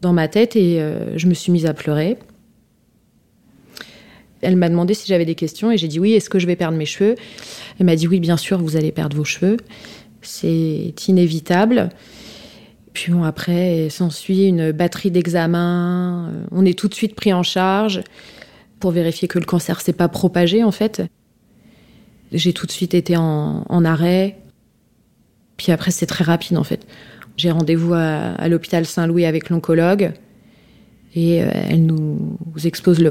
dans 0.00 0.12
ma 0.12 0.28
tête 0.28 0.56
et 0.56 0.80
je 1.16 1.26
me 1.26 1.34
suis 1.34 1.52
mise 1.52 1.66
à 1.66 1.74
pleurer. 1.74 2.18
Elle 4.42 4.56
m'a 4.56 4.68
demandé 4.68 4.94
si 4.94 5.06
j'avais 5.06 5.26
des 5.26 5.34
questions 5.34 5.70
et 5.70 5.76
j'ai 5.76 5.88
dit 5.88 6.00
oui, 6.00 6.12
est-ce 6.12 6.30
que 6.30 6.38
je 6.38 6.46
vais 6.46 6.56
perdre 6.56 6.76
mes 6.78 6.86
cheveux? 6.86 7.14
Elle 7.78 7.86
m'a 7.86 7.96
dit 7.96 8.08
oui, 8.08 8.20
bien 8.20 8.36
sûr, 8.36 8.58
vous 8.58 8.76
allez 8.76 8.92
perdre 8.92 9.16
vos 9.16 9.24
cheveux. 9.24 9.58
C'est 10.22 10.94
inévitable. 11.08 11.90
Puis 12.92 13.12
bon, 13.12 13.22
après, 13.22 13.88
s'ensuit 13.90 14.46
une 14.46 14.72
batterie 14.72 15.10
d'examens. 15.10 16.32
On 16.50 16.64
est 16.64 16.78
tout 16.78 16.88
de 16.88 16.94
suite 16.94 17.14
pris 17.14 17.32
en 17.32 17.42
charge 17.42 18.02
pour 18.80 18.90
vérifier 18.90 19.28
que 19.28 19.38
le 19.38 19.44
cancer 19.44 19.80
s'est 19.80 19.92
pas 19.92 20.08
propagé, 20.08 20.64
en 20.64 20.72
fait. 20.72 21.02
J'ai 22.32 22.52
tout 22.52 22.66
de 22.66 22.72
suite 22.72 22.94
été 22.94 23.16
en, 23.16 23.84
arrêt. 23.84 24.38
Puis 25.56 25.72
après, 25.72 25.90
c'est 25.90 26.06
très 26.06 26.24
rapide, 26.24 26.56
en 26.56 26.64
fait. 26.64 26.86
J'ai 27.40 27.50
rendez-vous 27.50 27.94
à 27.94 28.48
l'hôpital 28.48 28.84
Saint-Louis 28.84 29.24
avec 29.24 29.48
l'oncologue. 29.48 30.12
Et 31.14 31.42
euh, 31.42 31.48
elle 31.70 31.86
nous 31.86 32.36
expose 32.64 33.00
le, 33.00 33.10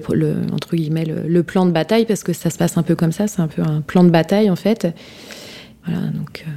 entre 0.53 0.75
guillemets 0.75 1.03
le, 1.03 1.41
plan 1.41 1.65
de 1.65 1.71
bataille 1.71 2.05
parce 2.05 2.21
que 2.21 2.31
ça 2.31 2.51
se 2.51 2.59
passe 2.59 2.77
un 2.77 2.83
peu 2.83 2.95
comme 2.95 3.11
ça, 3.11 3.25
c'est 3.25 3.41
un 3.41 3.47
peu 3.47 3.63
un 3.63 3.81
plan 3.81 4.03
de 4.03 4.11
bataille 4.11 4.51
en 4.51 4.55
fait. 4.55 4.87
Voilà, 5.83 6.01
donc 6.09 6.45
euh, 6.47 6.51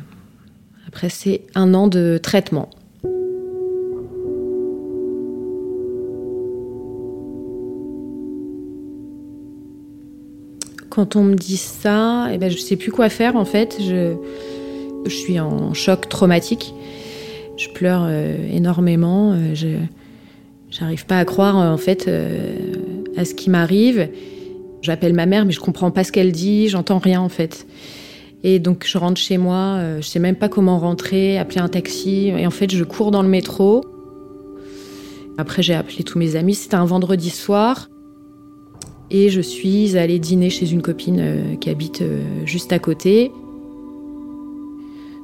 après 0.87 1.09
c'est 1.09 1.41
un 1.55 1.73
an 1.73 1.89
de 1.89 2.21
traitement. 2.23 2.69
Quand 10.91 11.17
on 11.17 11.23
me 11.23 11.37
dit 11.37 11.57
ça, 11.57 12.29
eh 12.31 12.37
ben, 12.37 12.51
je 12.51 12.59
sais 12.59 12.77
plus 12.77 12.93
quoi 12.93 13.09
faire 13.09 13.35
en 13.35 13.47
fait. 13.47 13.79
Je, 13.81 14.15
je 15.07 15.11
suis 15.11 15.41
en 15.41 15.73
choc 15.73 16.07
traumatique. 16.11 16.75
Je 17.57 17.69
pleure 17.69 18.05
euh, 18.05 18.37
énormément. 18.51 19.37
je, 19.55 19.77
J'arrive 20.73 21.05
pas 21.05 21.19
à 21.19 21.27
croire 21.27 21.57
en 21.57 21.77
fait 21.77 22.09
euh, 22.09 22.57
à 23.19 23.27
ce 23.27 23.35
qui 23.35 23.51
m'arrive. 23.51 24.09
J'appelle 24.81 25.13
ma 25.13 25.27
mère, 25.27 25.45
mais 25.45 25.53
je 25.53 25.61
comprends 25.61 25.91
pas 25.91 26.03
ce 26.03 26.11
qu'elle 26.11 26.33
dit, 26.33 26.69
j'entends 26.69 26.99
rien 26.99 27.21
en 27.21 27.29
fait. 27.29 27.67
Et 28.43 28.59
donc 28.59 28.87
je 28.89 28.97
rentre 28.97 29.21
chez 29.21 29.37
moi, 29.37 29.77
euh, 29.77 30.01
je 30.01 30.09
sais 30.09 30.19
même 30.19 30.35
pas 30.35 30.49
comment 30.49 30.79
rentrer, 30.79 31.39
appeler 31.39 31.61
un 31.61 31.69
taxi. 31.69 32.29
Et 32.29 32.47
en 32.47 32.51
fait, 32.51 32.73
je 32.73 32.85
cours 32.85 33.11
dans 33.11 33.23
le 33.23 33.29
métro. 33.29 33.85
Après, 35.37 35.63
j'ai 35.63 35.75
appelé 35.75 36.05
tous 36.05 36.19
mes 36.19 36.37
amis. 36.37 36.55
C'était 36.55 36.77
un 36.77 36.87
vendredi 36.87 37.29
soir. 37.29 37.91
Et 39.11 39.29
je 39.29 39.43
suis 39.43 39.99
allée 39.99 40.19
dîner 40.19 40.49
chez 40.49 40.73
une 40.73 40.81
copine 40.81 41.21
euh, 41.21 41.57
qui 41.57 41.69
habite 41.69 42.03
juste 42.47 42.73
à 42.73 42.79
côté. 42.79 43.31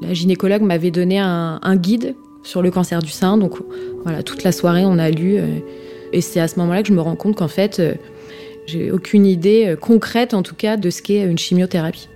La 0.01 0.15
gynécologue 0.15 0.63
m'avait 0.63 0.91
donné 0.91 1.19
un, 1.19 1.77
guide 1.77 2.15
sur 2.43 2.63
le 2.63 2.71
cancer 2.71 3.03
du 3.03 3.11
sein. 3.11 3.37
Donc 3.37 3.59
voilà, 4.05 4.23
toute 4.23 4.45
la 4.45 4.53
soirée, 4.53 4.85
on 4.85 4.99
a 4.99 5.11
lu. 5.11 5.39
Euh, 5.39 5.59
et 6.13 6.21
c'est 6.21 6.41
à 6.41 6.49
ce 6.49 6.59
moment-là 6.61 6.83
que 6.83 6.89
je 6.89 6.95
me 6.95 7.01
rends 7.01 7.17
compte 7.17 7.37
qu'en 7.37 7.49
fait, 7.49 7.81
euh, 7.81 7.95
j'ai 8.67 8.93
aucune 8.93 9.27
idée 9.27 9.67
euh, 9.67 9.77
concrète, 9.77 10.35
en 10.35 10.43
tout 10.43 10.55
cas, 10.55 10.77
de 10.77 10.91
ce 10.91 11.03
qu'est 11.03 11.23
une 11.23 11.39
chimiothérapie. 11.39 12.09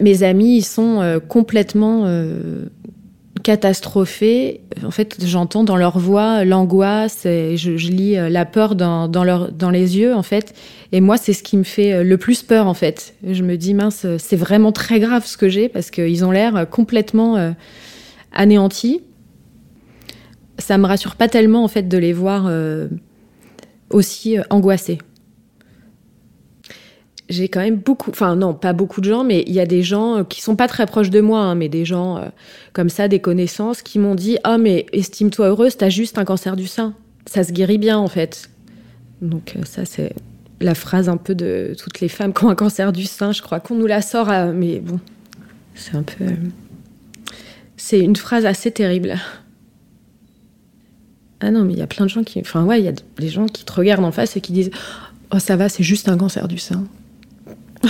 Mes 0.00 0.22
amis, 0.22 0.58
ils 0.58 0.64
sont 0.64 1.20
complètement 1.26 2.06
catastrophés. 3.48 4.60
En 4.84 4.90
fait, 4.90 5.24
j'entends 5.24 5.64
dans 5.64 5.78
leur 5.78 5.98
voix 5.98 6.44
l'angoisse 6.44 7.24
et 7.24 7.56
je, 7.56 7.70
lis 7.70 8.18
euh, 8.18 8.28
la 8.28 8.44
peur 8.44 8.74
dans, 8.74 9.08
leur, 9.24 9.50
dans 9.50 9.70
les 9.70 9.96
yeux, 9.96 10.14
en 10.14 10.22
fait. 10.22 10.52
Et 10.92 11.00
moi, 11.00 11.16
c'est 11.16 11.32
ce 11.32 11.42
qui 11.42 11.56
me 11.56 11.62
fait 11.62 11.94
euh, 11.94 12.02
le 12.04 12.18
plus 12.18 12.42
peur, 12.42 12.66
en 12.66 12.74
fait. 12.74 13.14
Je 13.26 13.42
me 13.42 13.56
dis, 13.56 13.72
mince, 13.72 14.04
c'est 14.18 14.36
vraiment 14.36 14.70
très 14.70 15.00
grave 15.00 15.24
ce 15.24 15.38
que 15.38 15.48
j'ai 15.48 15.70
parce 15.70 15.90
qu'ils 15.90 16.26
ont 16.26 16.30
l'air 16.30 16.68
complètement 16.68 17.38
euh, 17.38 17.52
anéantis. 18.32 19.00
Ça 20.58 20.76
me 20.76 20.84
rassure 20.86 21.16
pas 21.16 21.28
tellement, 21.28 21.64
en 21.64 21.68
fait, 21.68 21.88
de 21.88 21.96
les 21.96 22.12
voir 22.12 22.52
aussi 23.88 24.36
angoissés. 24.50 24.98
J'ai 27.28 27.48
quand 27.48 27.60
même 27.60 27.76
beaucoup, 27.76 28.10
enfin 28.10 28.36
non, 28.36 28.54
pas 28.54 28.72
beaucoup 28.72 29.00
de 29.00 29.10
gens, 29.10 29.24
mais 29.24 29.44
il 29.46 29.52
y 29.52 29.60
a 29.60 29.66
des 29.66 29.82
gens 29.82 30.24
qui 30.24 30.40
sont 30.40 30.56
pas 30.56 30.68
très 30.68 30.86
proches 30.86 31.10
de 31.10 31.20
moi, 31.20 31.40
hein, 31.40 31.54
mais 31.54 31.68
des 31.68 31.84
gens 31.84 32.16
euh, 32.16 32.28
comme 32.72 32.88
ça, 32.88 33.08
des 33.08 33.20
connaissances, 33.20 33.82
qui 33.82 33.98
m'ont 33.98 34.14
dit 34.14 34.38
Ah, 34.44 34.58
mais 34.58 34.86
estime-toi 34.92 35.48
heureuse, 35.48 35.76
t'as 35.76 35.90
juste 35.90 36.18
un 36.18 36.24
cancer 36.24 36.56
du 36.56 36.66
sein. 36.66 36.94
Ça 37.26 37.44
se 37.44 37.52
guérit 37.52 37.78
bien 37.78 37.98
en 37.98 38.08
fait. 38.08 38.48
Donc, 39.20 39.54
euh, 39.56 39.64
ça, 39.64 39.84
c'est 39.84 40.14
la 40.60 40.74
phrase 40.74 41.08
un 41.08 41.16
peu 41.16 41.34
de 41.34 41.74
toutes 41.78 42.00
les 42.00 42.08
femmes 42.08 42.32
qui 42.32 42.44
ont 42.44 42.48
un 42.48 42.54
cancer 42.54 42.92
du 42.92 43.04
sein. 43.04 43.32
Je 43.32 43.42
crois 43.42 43.60
qu'on 43.60 43.74
nous 43.74 43.86
la 43.86 44.00
sort, 44.00 44.28
mais 44.54 44.80
bon, 44.80 44.98
c'est 45.74 45.96
un 45.96 46.02
peu. 46.02 46.24
C'est 47.76 48.00
une 48.00 48.16
phrase 48.16 48.46
assez 48.46 48.70
terrible. 48.70 49.16
Ah 51.40 51.50
non, 51.50 51.64
mais 51.64 51.74
il 51.74 51.78
y 51.78 51.82
a 51.82 51.86
plein 51.86 52.06
de 52.06 52.10
gens 52.10 52.24
qui. 52.24 52.40
Enfin, 52.40 52.64
ouais, 52.64 52.80
il 52.80 52.84
y 52.84 52.88
a 52.88 52.94
des 53.18 53.28
gens 53.28 53.46
qui 53.46 53.64
te 53.64 53.72
regardent 53.72 54.04
en 54.04 54.12
face 54.12 54.36
et 54.36 54.40
qui 54.40 54.52
disent 54.52 54.70
Oh, 55.32 55.38
ça 55.38 55.56
va, 55.56 55.68
c'est 55.68 55.84
juste 55.84 56.08
un 56.08 56.16
cancer 56.16 56.48
du 56.48 56.58
sein. 56.58 56.84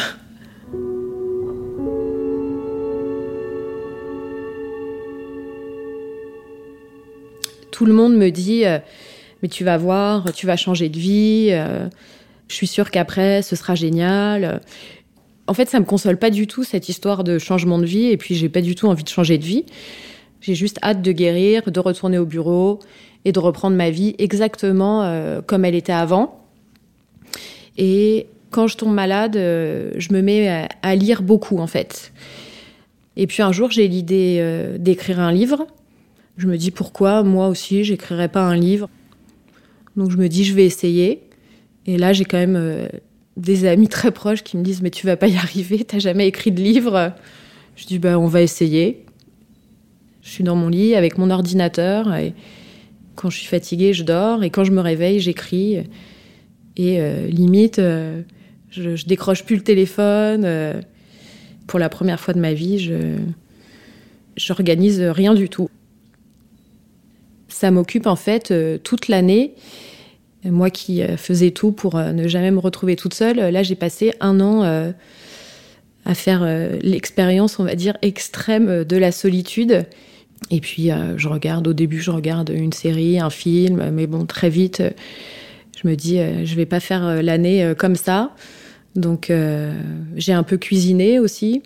Tout 7.70 7.86
le 7.86 7.92
monde 7.92 8.16
me 8.16 8.30
dit 8.30 8.64
euh, 8.64 8.78
Mais 9.42 9.48
tu 9.48 9.64
vas 9.64 9.76
voir, 9.76 10.32
tu 10.32 10.46
vas 10.46 10.56
changer 10.56 10.88
de 10.88 10.98
vie, 10.98 11.50
euh, 11.52 11.88
je 12.48 12.54
suis 12.54 12.66
sûre 12.66 12.90
qu'après, 12.90 13.42
ce 13.42 13.54
sera 13.56 13.74
génial. 13.74 14.60
En 15.46 15.54
fait, 15.54 15.68
ça 15.68 15.78
me 15.80 15.84
console 15.84 16.18
pas 16.18 16.30
du 16.30 16.46
tout 16.46 16.64
cette 16.64 16.88
histoire 16.88 17.24
de 17.24 17.38
changement 17.38 17.78
de 17.78 17.86
vie, 17.86 18.06
et 18.06 18.16
puis 18.16 18.34
j'ai 18.34 18.48
pas 18.48 18.60
du 18.60 18.74
tout 18.74 18.86
envie 18.86 19.04
de 19.04 19.08
changer 19.08 19.38
de 19.38 19.44
vie. 19.44 19.64
J'ai 20.40 20.54
juste 20.54 20.78
hâte 20.82 21.02
de 21.02 21.12
guérir, 21.12 21.70
de 21.70 21.80
retourner 21.80 22.18
au 22.18 22.26
bureau 22.26 22.80
et 23.24 23.32
de 23.32 23.38
reprendre 23.38 23.76
ma 23.76 23.90
vie 23.90 24.14
exactement 24.18 25.02
euh, 25.02 25.40
comme 25.40 25.64
elle 25.64 25.74
était 25.74 25.92
avant. 25.92 26.44
Et 27.76 28.26
quand 28.50 28.66
je 28.66 28.76
tombe 28.76 28.94
malade, 28.94 29.36
euh, 29.36 29.90
je 29.96 30.12
me 30.12 30.22
mets 30.22 30.66
à, 30.82 30.94
lire 30.94 31.22
beaucoup 31.22 31.58
en 31.58 31.66
fait. 31.66 32.12
Et 33.16 33.26
puis 33.26 33.42
un 33.42 33.52
jour, 33.52 33.70
j'ai 33.70 33.88
l'idée 33.88 34.38
euh, 34.40 34.78
d'écrire 34.78 35.20
un 35.20 35.32
livre. 35.32 35.66
Je 36.36 36.46
me 36.46 36.56
dis 36.56 36.70
pourquoi 36.70 37.22
moi 37.22 37.48
aussi, 37.48 37.84
j'écrirais 37.84 38.28
pas 38.28 38.42
un 38.42 38.56
livre? 38.56 38.88
Donc 39.96 40.10
je 40.10 40.16
me 40.16 40.28
dis 40.28 40.44
je 40.44 40.54
vais 40.54 40.64
essayer. 40.64 41.22
Et 41.86 41.98
là, 41.98 42.12
j'ai 42.12 42.24
quand 42.24 42.38
même 42.38 42.56
euh, 42.56 42.86
des 43.36 43.66
amis 43.66 43.88
très 43.88 44.12
proches 44.12 44.42
qui 44.42 44.56
me 44.56 44.62
disent 44.62 44.82
mais 44.82 44.90
tu 44.90 45.06
vas 45.06 45.16
pas 45.16 45.28
y 45.28 45.36
arriver, 45.36 45.84
t'as 45.84 45.98
jamais 45.98 46.26
écrit 46.26 46.52
de 46.52 46.62
livre. 46.62 47.12
Je 47.76 47.86
dis 47.86 47.98
bah 47.98 48.18
on 48.18 48.26
va 48.26 48.40
essayer. 48.40 49.04
Je 50.22 50.30
suis 50.30 50.44
dans 50.44 50.56
mon 50.56 50.68
lit 50.68 50.94
avec 50.94 51.18
mon 51.18 51.30
ordinateur 51.30 52.14
et 52.14 52.34
quand 53.14 53.30
je 53.30 53.38
suis 53.38 53.46
fatiguée, 53.46 53.92
je 53.92 54.04
dors 54.04 54.44
et 54.44 54.50
quand 54.50 54.64
je 54.64 54.72
me 54.72 54.80
réveille, 54.80 55.20
j'écris. 55.20 55.78
Et 56.76 57.00
limite, 57.28 57.80
je, 58.70 59.04
décroche 59.06 59.44
plus 59.44 59.56
le 59.56 59.62
téléphone. 59.62 60.42
Euh, 60.44 60.80
pour 61.66 61.78
la 61.78 61.88
première 61.88 62.20
fois 62.20 62.34
de 62.34 62.40
ma 62.40 62.52
vie, 62.52 62.78
je 62.78 63.16
j'organise 64.36 65.00
rien 65.00 65.34
du 65.34 65.48
tout. 65.48 65.68
Ça 67.48 67.70
m'occupe 67.70 68.06
en 68.06 68.16
fait 68.16 68.50
euh, 68.50 68.78
toute 68.78 69.08
l'année. 69.08 69.54
Moi 70.44 70.70
qui 70.70 71.02
euh, 71.02 71.16
faisais 71.16 71.50
tout 71.50 71.72
pour 71.72 71.96
ne 71.96 72.28
jamais 72.28 72.50
me 72.50 72.60
retrouver 72.60 72.94
toute 72.94 73.14
seule, 73.14 73.36
là 73.36 73.62
j'ai 73.62 73.74
passé 73.74 74.12
un 74.20 74.40
an 74.40 74.62
à 76.04 76.14
faire 76.14 76.46
l'expérience, 76.80 77.58
on 77.58 77.64
va 77.64 77.74
dire, 77.74 77.98
extrême 78.00 78.84
de 78.84 78.96
la 78.96 79.12
solitude. 79.12 79.84
Et 80.50 80.60
puis 80.60 80.90
je 81.16 81.28
regarde, 81.28 81.66
au 81.66 81.72
début 81.72 82.00
je 82.00 82.12
regarde 82.12 82.50
une 82.54 82.72
série, 82.72 83.18
un 83.18 83.30
film, 83.30 83.90
mais 83.90 84.06
bon, 84.06 84.24
très 84.24 84.48
vite, 84.48 84.82
je 85.80 85.88
me 85.88 85.94
dis, 85.94 86.18
je 86.44 86.54
vais 86.54 86.66
pas 86.66 86.80
faire 86.80 87.22
l'année 87.22 87.72
comme 87.78 87.94
ça. 87.94 88.34
Donc 88.98 89.30
euh, 89.30 89.72
j'ai 90.16 90.32
un 90.32 90.42
peu 90.42 90.56
cuisiné 90.56 91.18
aussi. 91.18 91.62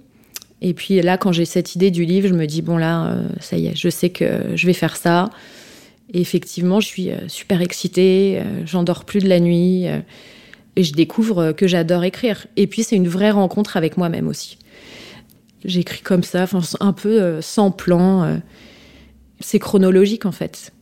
Et 0.61 0.75
puis 0.75 1.01
là, 1.03 1.17
quand 1.19 1.33
j'ai 1.33 1.45
cette 1.45 1.75
idée 1.75 1.91
du 1.91 2.05
livre, 2.05 2.29
je 2.29 2.35
me 2.35 2.47
dis, 2.47 2.63
bon 2.63 2.77
là, 2.77 3.07
euh, 3.07 3.29
ça 3.41 3.57
y 3.57 3.67
est, 3.67 3.75
je 3.75 3.89
sais 3.89 4.11
que 4.11 4.55
je 4.55 4.67
vais 4.67 4.75
faire 4.75 4.97
ça. 4.97 5.31
Et 6.13 6.21
effectivement, 6.21 6.79
je 6.79 6.87
suis 6.87 7.11
euh, 7.11 7.27
super 7.27 7.63
excitée, 7.63 8.41
j'en 8.65 8.85
dors 8.85 9.05
plus 9.05 9.21
de 9.21 9.29
la 9.29 9.41
nuit. 9.41 9.87
et 10.77 10.85
je 10.85 10.93
découvre 10.93 11.53
que 11.53 11.67
j'adore 11.67 12.05
écrire. 12.05 12.47
Et 12.57 12.67
puis 12.67 12.83
c'est 12.83 12.97
une 12.97 13.09
vraie 13.09 13.31
rencontre 13.31 13.77
avec 13.77 13.97
moi-même 13.97 14.29
aussi. 14.29 14.59
J'écris 15.65 16.01
comme 16.01 16.23
ça, 16.23 16.47
un 16.81 16.93
peu 16.93 17.41
sans 17.41 17.71
plan. 17.71 18.41
c'est 19.41 19.59
chronologique 19.59 20.27
en 20.27 20.33
fait. 20.33 20.73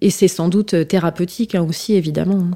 Et 0.00 0.10
c'est 0.10 0.28
sans 0.28 0.48
doute 0.48 0.86
thérapeutique 0.86 1.54
hein, 1.54 1.62
aussi, 1.62 1.94
évidemment. 1.94 2.50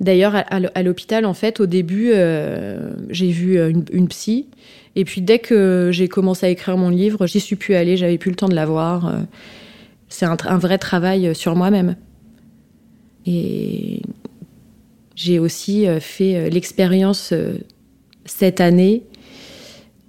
D'ailleurs, 0.00 0.34
à, 0.34 0.82
l'hôpital, 0.82 1.24
en 1.24 1.34
fait, 1.34 1.60
au 1.60 1.66
début, 1.66 2.10
euh, 2.12 2.92
j'ai 3.10 3.30
vu 3.30 3.58
euh, 3.58 3.72
une, 3.92 4.08
psy. 4.08 4.48
Et 4.96 5.04
puis, 5.04 5.22
dès 5.22 5.38
que 5.38 5.90
j'ai 5.92 6.08
commencé 6.08 6.46
à 6.46 6.48
écrire 6.48 6.76
mon 6.76 6.88
livre, 6.88 7.26
j'y 7.26 7.40
suis 7.40 7.56
plus 7.56 7.74
allée, 7.74 7.96
j'avais 7.96 8.18
plus 8.18 8.30
le 8.30 8.36
temps 8.36 8.48
de 8.48 8.54
la 8.54 8.66
voir. 8.66 9.06
Euh. 9.06 9.18
C'est 10.08 10.26
un, 10.26 10.58
vrai 10.58 10.76
travail 10.76 11.34
sur 11.34 11.56
moi-même. 11.56 11.96
Et 13.24 14.02
j'ai 15.14 15.38
aussi 15.38 15.86
fait 16.00 16.50
l'expérience 16.50 17.32
cette 18.26 18.60
année 18.60 19.04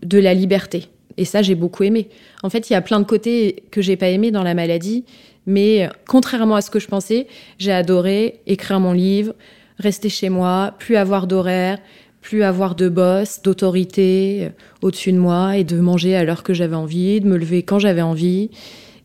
de 0.04 0.20
la 0.20 0.34
liberté. 0.34 0.88
Et 1.16 1.24
ça, 1.24 1.42
j'ai 1.42 1.56
beaucoup 1.56 1.84
aimé. 1.84 2.10
En 2.42 2.50
fait, 2.50 2.70
il 2.70 2.74
y 2.74 2.76
a 2.76 2.82
plein 2.82 3.00
de 3.00 3.06
côtés 3.06 3.64
que 3.72 3.82
j'ai 3.82 3.96
pas 3.96 4.10
aimé 4.10 4.32
dans 4.32 4.44
la 4.44 4.54
maladie, 4.54 5.06
mais 5.46 5.90
contrairement 6.08 6.56
à 6.56 6.62
ce 6.62 6.72
que 6.72 6.80
je 6.80 6.88
pensais, 6.88 7.28
j'ai 7.58 7.72
adoré 7.72 8.40
écrire 8.46 8.80
mon 8.80 8.94
livre, 8.94 9.34
rester 9.78 10.10
chez 10.10 10.30
moi, 10.30 10.76
plus 10.80 10.96
avoir 10.96 11.28
d'horaire, 11.28 11.80
plus 12.22 12.44
avoir 12.44 12.74
de 12.76 12.90
boss, 12.90 13.42
d'autorité 13.44 14.46
euh, 14.46 14.50
au-dessus 14.82 15.12
de 15.12 15.18
moi 15.18 15.58
et 15.58 15.64
de 15.64 15.78
manger 15.80 16.16
à 16.16 16.24
l'heure 16.24 16.44
que 16.44 16.54
j'avais 16.54 16.76
envie, 16.76 17.20
de 17.20 17.28
me 17.28 17.38
lever 17.38 17.64
quand 17.64 17.80
j'avais 17.80 18.02
envie. 18.02 18.50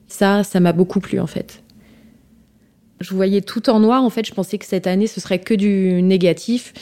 Ça, 0.06 0.44
ça 0.44 0.60
m'a 0.60 0.72
beaucoup 0.72 1.00
plu 1.00 1.20
en 1.20 1.26
fait. 1.26 1.62
Je 3.00 3.14
voyais 3.14 3.42
tout 3.42 3.70
en 3.70 3.80
noir, 3.80 4.02
en 4.02 4.10
fait, 4.10 4.26
je 4.26 4.32
pensais 4.32 4.58
que 4.58 4.64
cette 4.64 4.86
année 4.86 5.06
ce 5.06 5.20
serait 5.20 5.40
que 5.40 5.54
du 5.54 6.00
négatif. 6.02 6.72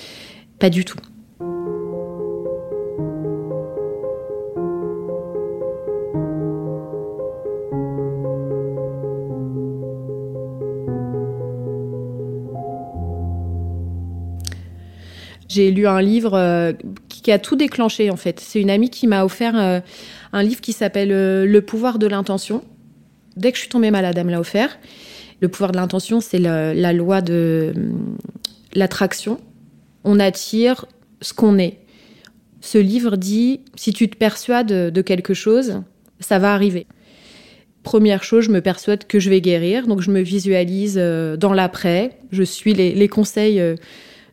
Pas 0.58 0.70
du 0.70 0.84
tout. 0.84 0.98
J'ai 15.56 15.70
lu 15.70 15.86
un 15.86 16.02
livre 16.02 16.34
euh, 16.34 16.75
qui 17.08 17.32
a 17.32 17.38
tout 17.38 17.56
déclenché 17.56 18.10
en 18.10 18.16
fait. 18.16 18.40
C'est 18.40 18.60
une 18.60 18.68
amie 18.68 18.90
qui 18.90 19.06
m'a 19.06 19.25
offert 19.25 19.56
euh, 19.56 19.80
un 20.34 20.42
livre 20.42 20.60
qui 20.60 20.75
s'appelle 20.75 21.12
euh, 21.12 21.46
Le 21.46 21.62
pouvoir 21.62 21.98
de 21.98 22.06
l'intention. 22.06 22.62
Dès 23.36 23.52
que 23.52 23.56
je 23.56 23.62
suis 23.62 23.70
tombée 23.70 23.90
malade, 23.90 24.18
elle 24.18 24.26
me 24.26 24.32
l'a 24.32 24.40
offert. 24.40 24.78
Le 25.40 25.48
pouvoir 25.48 25.72
de 25.72 25.78
l'intention, 25.78 26.20
c'est 26.20 26.38
la 26.38 26.92
loi 26.92 27.22
de 27.22 27.72
l'attraction. 28.75 29.40
On 30.04 30.20
attire 30.20 30.84
ce 31.22 31.32
qu'on 31.32 31.58
est. 31.58 31.78
Ce 32.60 32.76
livre 32.76 33.16
dit, 33.16 33.60
si 33.76 33.94
tu 33.94 34.10
te 34.10 34.16
persuades 34.16 34.90
de 34.92 35.02
quelque 35.02 35.34
chose, 35.34 35.82
ça 36.20 36.38
va 36.38 36.52
arriver. 36.52 36.86
Première 37.82 38.25
chose, 38.25 38.44
je 38.44 38.50
me 38.50 38.60
persuade 38.60 39.06
que 39.06 39.20
je 39.20 39.28
vais 39.28 39.42
guérir, 39.42 39.86
donc 39.86 40.00
je 40.00 40.10
me 40.10 40.20
visualise 40.20 40.96
dans 40.96 41.52
l'après, 41.52 42.18
je 42.32 42.42
suis 42.42 42.72
les 42.72 43.08
conseils 43.08 43.60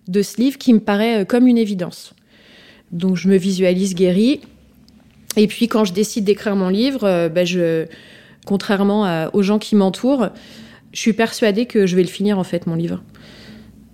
de 0.07 0.21
ce 0.21 0.37
livre 0.37 0.57
qui 0.57 0.73
me 0.73 0.79
paraît 0.79 1.21
euh, 1.21 1.25
comme 1.25 1.47
une 1.47 1.57
évidence. 1.57 2.13
Donc 2.91 3.15
je 3.15 3.27
me 3.27 3.35
visualise 3.35 3.95
guérie. 3.95 4.41
Et 5.35 5.47
puis 5.47 5.67
quand 5.67 5.85
je 5.85 5.93
décide 5.93 6.25
d'écrire 6.25 6.55
mon 6.55 6.69
livre, 6.69 7.03
euh, 7.03 7.29
ben, 7.29 7.45
je, 7.45 7.85
contrairement 8.45 9.29
aux 9.33 9.41
gens 9.41 9.59
qui 9.59 9.75
m'entourent, 9.75 10.29
je 10.91 10.99
suis 10.99 11.13
persuadée 11.13 11.65
que 11.65 11.87
je 11.87 11.95
vais 11.95 12.03
le 12.03 12.07
finir 12.07 12.37
en 12.37 12.43
fait 12.43 12.67
mon 12.67 12.75
livre. 12.75 13.01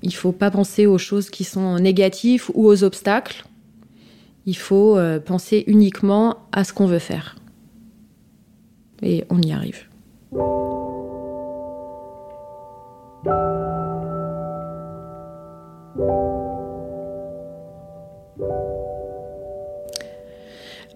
Il 0.01 0.13
faut 0.13 0.31
pas 0.31 0.51
penser 0.51 0.85
aux 0.85 0.97
choses 0.97 1.29
qui 1.29 1.43
sont 1.43 1.77
négatives 1.77 2.45
ou 2.53 2.67
aux 2.67 2.83
obstacles. 2.83 3.45
Il 4.45 4.55
faut 4.55 4.97
euh, 4.97 5.19
penser 5.19 5.63
uniquement 5.67 6.37
à 6.51 6.63
ce 6.63 6.73
qu'on 6.73 6.85
veut 6.85 6.99
faire. 6.99 7.35
Et 9.01 9.25
on 9.29 9.41
y 9.41 9.51
arrive. 9.51 9.85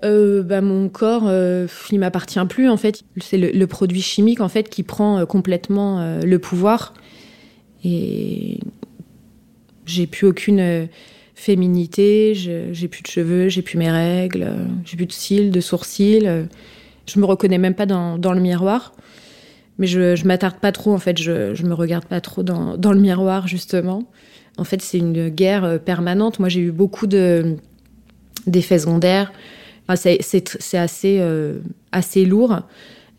Euh, 0.04 0.44
bah, 0.44 0.62
mon 0.62 0.90
corps, 0.90 1.24
euh, 1.28 1.68
il 1.92 2.00
m'appartient 2.00 2.44
plus 2.50 2.70
en 2.70 2.78
fait. 2.78 3.04
C'est 3.22 3.38
le, 3.38 3.68
produit 3.68 4.02
chimique 4.02 4.42
en 4.42 4.50
fait 4.50 4.70
qui 4.70 4.84
prend 4.84 5.20
euh, 5.20 5.26
complètement 5.26 6.00
euh, 6.00 6.22
le 6.22 6.40
pouvoir. 6.40 6.94
Et 7.84 8.60
j'ai 9.86 10.08
plus 10.08 10.28
aucune 10.28 10.60
euh, 10.60 10.86
féminité, 11.36 12.34
j'ai 12.36 12.88
plus 12.88 13.02
de 13.02 13.08
cheveux, 13.08 13.50
j'ai 13.50 13.62
plus 13.62 13.78
mes 13.78 13.92
règles, 13.92 14.48
j'ai 14.86 14.96
plus 14.96 15.06
de 15.06 15.12
cils, 15.12 15.52
de 15.52 15.60
sourcils. 15.60 16.26
je 17.06 17.20
me 17.20 17.26
reconnais 17.26 17.58
même 17.58 17.74
pas 17.74 17.86
dans, 17.86 18.18
le 18.18 18.40
miroir. 18.40 18.94
Mais 19.80 19.88
je, 19.88 20.16
je 20.16 20.26
m'attarde 20.26 20.60
pas 20.60 20.72
trop 20.72 20.94
en 20.94 21.00
fait, 21.00 21.20
je, 21.20 21.56
je 21.56 21.64
me 21.64 21.74
regarde 21.74 22.06
pas 22.06 22.22
trop 22.22 22.44
dans 22.44 22.78
le 22.78 23.00
miroir 23.00 23.48
justement. 23.48 24.04
En 24.58 24.64
fait, 24.64 24.82
c'est 24.82 25.00
une 25.00 25.30
guerre 25.30 25.80
permanente. 25.84 26.40
Moi, 26.40 26.50
j'ai 26.50 26.62
eu 26.62 26.72
beaucoup 26.72 27.08
de 27.08 27.56
d'effets 28.46 28.80
secondaires. 28.80 29.32
c'est 29.96 30.20
assez, 30.76 31.22
assez 31.92 32.26
lourd, 32.26 32.62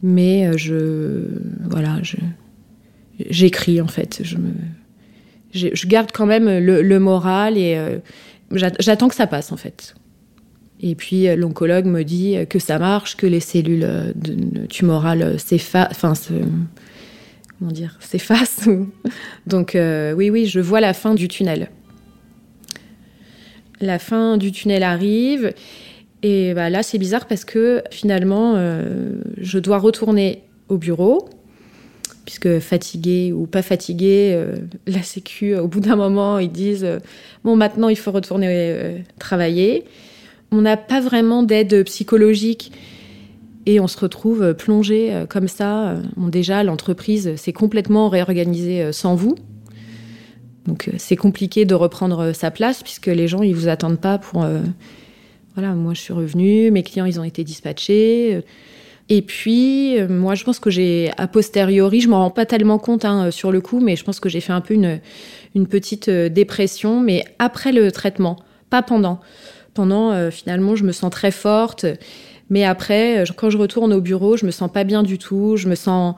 mais 0.02 0.56
je, 0.56 1.26
voilà, 1.68 1.98
j'écris 3.30 3.80
en 3.80 3.86
fait. 3.86 4.22
Je, 5.52 5.86
garde 5.86 6.10
quand 6.12 6.26
même 6.26 6.46
le, 6.58 6.98
moral 6.98 7.56
et 7.56 7.76
euh, 7.76 7.98
j'attends 8.52 9.08
que 9.08 9.14
ça 9.14 9.26
passe 9.26 9.52
en 9.52 9.56
fait. 9.56 9.94
Et 10.80 10.94
puis 10.94 11.28
euh, 11.28 11.36
l'oncologue 11.36 11.86
me 11.86 12.02
dit 12.02 12.36
que 12.48 12.58
ça 12.58 12.78
marche, 12.78 13.16
que 13.16 13.26
les 13.26 13.40
cellules 13.40 13.84
euh, 13.84 14.12
tumorales 14.68 15.38
s'effacent, 15.38 16.32
comment 17.58 17.70
dire, 17.70 17.96
s'effacent. 18.00 18.68
Donc 19.46 19.72
oui, 19.74 20.30
oui, 20.30 20.46
je 20.46 20.60
vois 20.60 20.80
la 20.80 20.94
fin 20.94 21.14
du 21.14 21.28
tunnel. 21.28 21.70
La 23.80 23.98
fin 23.98 24.36
du 24.36 24.52
tunnel 24.52 24.82
arrive. 24.82 25.52
Et 26.22 26.54
bah, 26.54 26.70
là, 26.70 26.82
c'est 26.82 26.98
bizarre 26.98 27.26
parce 27.26 27.44
que 27.44 27.82
finalement, 27.90 28.56
je 29.36 29.58
dois 29.58 29.78
retourner 29.78 30.42
au 30.68 30.78
bureau 30.78 31.28
puisque 32.24 32.58
fatigué 32.58 33.32
ou 33.32 33.46
pas 33.46 33.62
fatigué, 33.62 34.32
euh, 34.34 34.56
la 34.86 35.02
Sécu, 35.02 35.56
au 35.56 35.68
bout 35.68 35.80
d'un 35.80 35.96
moment, 35.96 36.38
ils 36.38 36.50
disent 36.50 36.84
euh, 36.84 36.98
bon, 37.44 37.56
maintenant 37.56 37.88
il 37.88 37.96
faut 37.96 38.12
retourner 38.12 38.48
euh, 38.50 38.98
travailler. 39.18 39.84
On 40.50 40.60
n'a 40.60 40.76
pas 40.76 41.00
vraiment 41.00 41.42
d'aide 41.42 41.84
psychologique 41.84 42.72
et 43.66 43.80
on 43.80 43.86
se 43.86 43.98
retrouve 43.98 44.54
plongé 44.54 45.24
comme 45.28 45.48
ça. 45.48 45.96
Bon, 46.16 46.28
déjà, 46.28 46.62
l'entreprise 46.62 47.36
s'est 47.36 47.52
complètement 47.52 48.08
réorganisée 48.08 48.92
sans 48.92 49.14
vous. 49.14 49.36
Donc 50.66 50.90
c'est 50.98 51.16
compliqué 51.16 51.64
de 51.64 51.74
reprendre 51.74 52.32
sa 52.32 52.50
place 52.50 52.82
puisque 52.82 53.06
les 53.06 53.28
gens 53.28 53.42
ils 53.42 53.54
vous 53.54 53.68
attendent 53.68 54.00
pas 54.00 54.16
pour 54.16 54.46
voilà 55.54 55.74
moi 55.74 55.92
je 55.92 56.00
suis 56.00 56.14
revenue 56.14 56.70
mes 56.70 56.82
clients 56.82 57.04
ils 57.04 57.20
ont 57.20 57.24
été 57.24 57.44
dispatchés 57.44 58.42
et 59.08 59.22
puis, 59.22 59.98
euh, 59.98 60.08
moi, 60.08 60.34
je 60.34 60.44
pense 60.44 60.58
que 60.58 60.70
j'ai, 60.70 61.10
a 61.18 61.26
posteriori, 61.26 62.00
je 62.00 62.08
m'en 62.08 62.20
rends 62.20 62.30
pas 62.30 62.46
tellement 62.46 62.78
compte 62.78 63.04
hein, 63.04 63.30
sur 63.30 63.52
le 63.52 63.60
coup, 63.60 63.80
mais 63.80 63.96
je 63.96 64.04
pense 64.04 64.18
que 64.18 64.28
j'ai 64.28 64.40
fait 64.40 64.52
un 64.52 64.62
peu 64.62 64.74
une, 64.74 65.66
petite 65.66 66.08
euh, 66.08 66.28
dépression, 66.28 67.00
mais 67.00 67.24
après 67.38 67.72
le 67.72 67.92
traitement, 67.92 68.36
pas 68.70 68.82
pendant. 68.82 69.20
Pendant, 69.74 70.12
euh, 70.12 70.30
finalement, 70.30 70.74
je 70.74 70.84
me 70.84 70.92
sens 70.92 71.10
très 71.10 71.32
forte, 71.32 71.84
mais 72.50 72.64
après, 72.64 73.24
quand 73.36 73.50
je 73.50 73.58
retourne 73.58 73.92
au 73.92 74.00
bureau, 74.00 74.36
je 74.36 74.46
me 74.46 74.50
sens 74.50 74.70
pas 74.70 74.84
bien 74.84 75.02
du 75.02 75.18
tout, 75.18 75.56
je 75.56 75.68
me 75.68 75.74
sens 75.74 76.14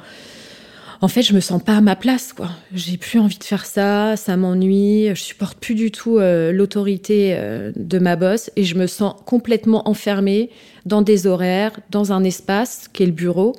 en 1.00 1.08
fait, 1.08 1.22
je 1.22 1.34
me 1.34 1.40
sens 1.40 1.62
pas 1.62 1.76
à 1.76 1.80
ma 1.80 1.96
place, 1.96 2.32
quoi. 2.32 2.50
J'ai 2.72 2.96
plus 2.96 3.18
envie 3.18 3.38
de 3.38 3.44
faire 3.44 3.66
ça, 3.66 4.16
ça 4.16 4.36
m'ennuie, 4.36 5.08
je 5.10 5.20
supporte 5.20 5.58
plus 5.58 5.74
du 5.74 5.90
tout 5.90 6.18
euh, 6.18 6.52
l'autorité 6.52 7.34
euh, 7.36 7.70
de 7.76 7.98
ma 7.98 8.16
boss 8.16 8.50
et 8.56 8.64
je 8.64 8.74
me 8.76 8.86
sens 8.86 9.14
complètement 9.26 9.88
enfermée 9.88 10.50
dans 10.86 11.02
des 11.02 11.26
horaires, 11.26 11.78
dans 11.90 12.12
un 12.12 12.24
espace 12.24 12.88
qui 12.92 13.02
est 13.02 13.06
le 13.06 13.12
bureau 13.12 13.54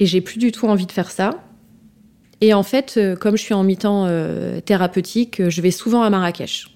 et 0.00 0.06
j'ai 0.06 0.20
plus 0.20 0.38
du 0.38 0.50
tout 0.50 0.66
envie 0.66 0.86
de 0.86 0.92
faire 0.92 1.10
ça. 1.10 1.30
Et 2.40 2.52
en 2.52 2.62
fait, 2.62 2.94
euh, 2.96 3.16
comme 3.16 3.36
je 3.36 3.42
suis 3.42 3.54
en 3.54 3.62
mi-temps 3.62 4.08
thérapeutique, 4.64 5.48
je 5.48 5.60
vais 5.60 5.70
souvent 5.70 6.02
à 6.02 6.10
Marrakech. 6.10 6.68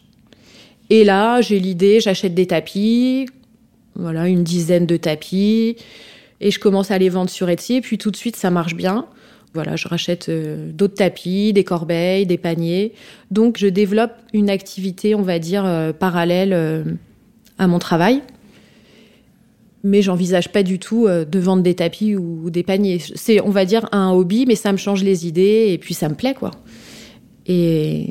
Et 0.89 1.05
là, 1.05 1.41
j'ai 1.41 1.61
l'idée, 1.61 2.01
j'achète 2.01 2.35
des 2.35 2.47
tapis, 2.47 3.27
voilà, 3.95 4.29
une 4.29 4.45
dizaine 4.45 4.87
de 4.87 4.97
tapis, 4.97 5.77
et 6.41 6.51
je 6.51 6.59
commence 6.59 6.91
à 6.91 6.99
les 6.99 7.09
vendre 7.09 7.31
sur 7.31 7.49
Etsy, 7.49 7.75
et 7.75 7.81
puis 7.81 7.99
tout 7.99 8.11
de 8.11 8.17
suite, 8.17 8.37
ça 8.37 8.51
marche 8.51 8.75
bien. 8.75 9.07
Voilà, 9.53 9.75
je 9.75 9.89
rachète 9.89 10.29
euh, 10.29 10.71
d'autres 10.73 10.95
tapis, 10.95 11.53
des 11.53 11.65
corbeilles, 11.65 12.25
des 12.25 12.39
paniers. 12.39 12.93
Donc, 13.31 13.59
je 13.59 13.67
développe 13.67 14.13
une 14.33 14.49
activité, 14.49 15.15
on 15.15 15.23
va 15.23 15.41
dire, 15.41 15.65
euh, 15.65 15.93
parallèle 15.93 16.53
euh, 16.53 16.85
à 17.59 17.67
mon 17.67 17.81
travail. 17.81 18.23
Mais 19.83 20.03
j'envisage 20.03 20.53
pas 20.53 20.63
du 20.63 20.79
tout 20.79 21.09
de 21.09 21.39
vendre 21.39 21.63
des 21.63 21.75
tapis 21.75 22.15
ou, 22.15 22.51
des 22.51 22.63
paniers. 22.63 22.99
C'est, 23.15 23.41
on 23.41 23.49
va 23.49 23.65
dire, 23.65 23.89
un 23.93 24.13
hobby, 24.13 24.45
mais 24.47 24.55
ça 24.55 24.73
me 24.73 24.77
change 24.77 25.03
les 25.03 25.27
idées 25.27 25.69
et 25.71 25.79
puis 25.79 25.95
ça 25.95 26.11
me 26.11 26.15
plaît, 26.15 26.35
quoi. 26.35 26.51
Et 27.47 28.09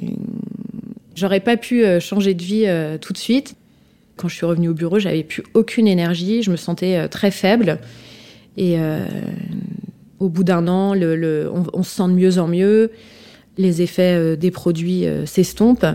j'aurais 1.14 1.42
pas 1.42 1.58
pu 1.58 1.84
changer 2.00 2.34
de 2.34 2.42
vie 2.42 2.66
tout 3.02 3.14
de 3.14 3.20
suite. 3.20 3.54
Quand 4.20 4.28
je 4.28 4.36
suis 4.36 4.46
revenue 4.46 4.68
au 4.68 4.74
bureau, 4.74 5.00
j'avais 5.00 5.24
plus 5.24 5.44
aucune 5.54 5.88
énergie, 5.88 6.44
je 6.44 6.52
me 6.52 6.58
sentais 6.58 7.08
très 7.08 7.32
faible. 7.32 7.80
Et 8.58 8.78
au 10.20 10.30
bout 10.30 10.44
d'un 10.44 10.68
an, 10.68 10.94
on, 10.96 11.84
se 11.84 11.96
sent 11.96 12.04
de 12.04 12.14
mieux 12.14 12.40
en 12.40 12.48
mieux, 12.48 12.92
les 13.58 13.82
effets 13.82 14.16
euh, 14.16 14.36
des 14.36 14.52
produits 14.52 15.06
euh, 15.06 15.26
s'estompent, 15.26 15.86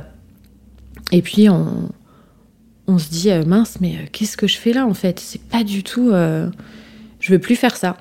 et 1.13 1.23
puis 1.23 1.49
on, 1.49 2.99
se 2.99 3.09
dit 3.09 3.31
euh, 3.31 3.45
mince, 3.45 3.79
mais 3.81 3.97
qu'est-ce 4.13 4.37
que 4.37 4.47
je 4.47 4.57
fais 4.57 4.73
là 4.73 4.87
en 4.87 4.95
fait? 4.95 5.21
C'est 5.21 5.43
pas 5.43 5.65
du 5.65 5.83
tout, 5.83 6.11
je 6.13 7.33
veux 7.33 7.39
plus 7.39 7.57
faire 7.57 7.77
ça. 7.77 7.97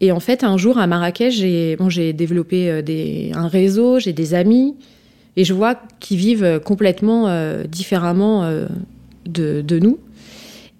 Et 0.00 0.12
en 0.12 0.20
fait, 0.20 0.44
un 0.44 0.56
jour 0.56 0.78
à 0.78 0.86
Marrakech, 0.86 1.34
j'ai 1.34 2.12
développé 2.12 3.32
un 3.34 3.48
réseau, 3.48 3.98
j'ai 3.98 4.12
des 4.12 4.34
amis, 4.34 4.74
et 5.36 5.44
je 5.44 5.54
vois 5.54 5.76
qu'ils 6.00 6.18
vivent 6.18 6.60
complètement 6.64 7.28
différemment 7.66 8.66
de, 9.26 9.78
nous. 9.78 9.98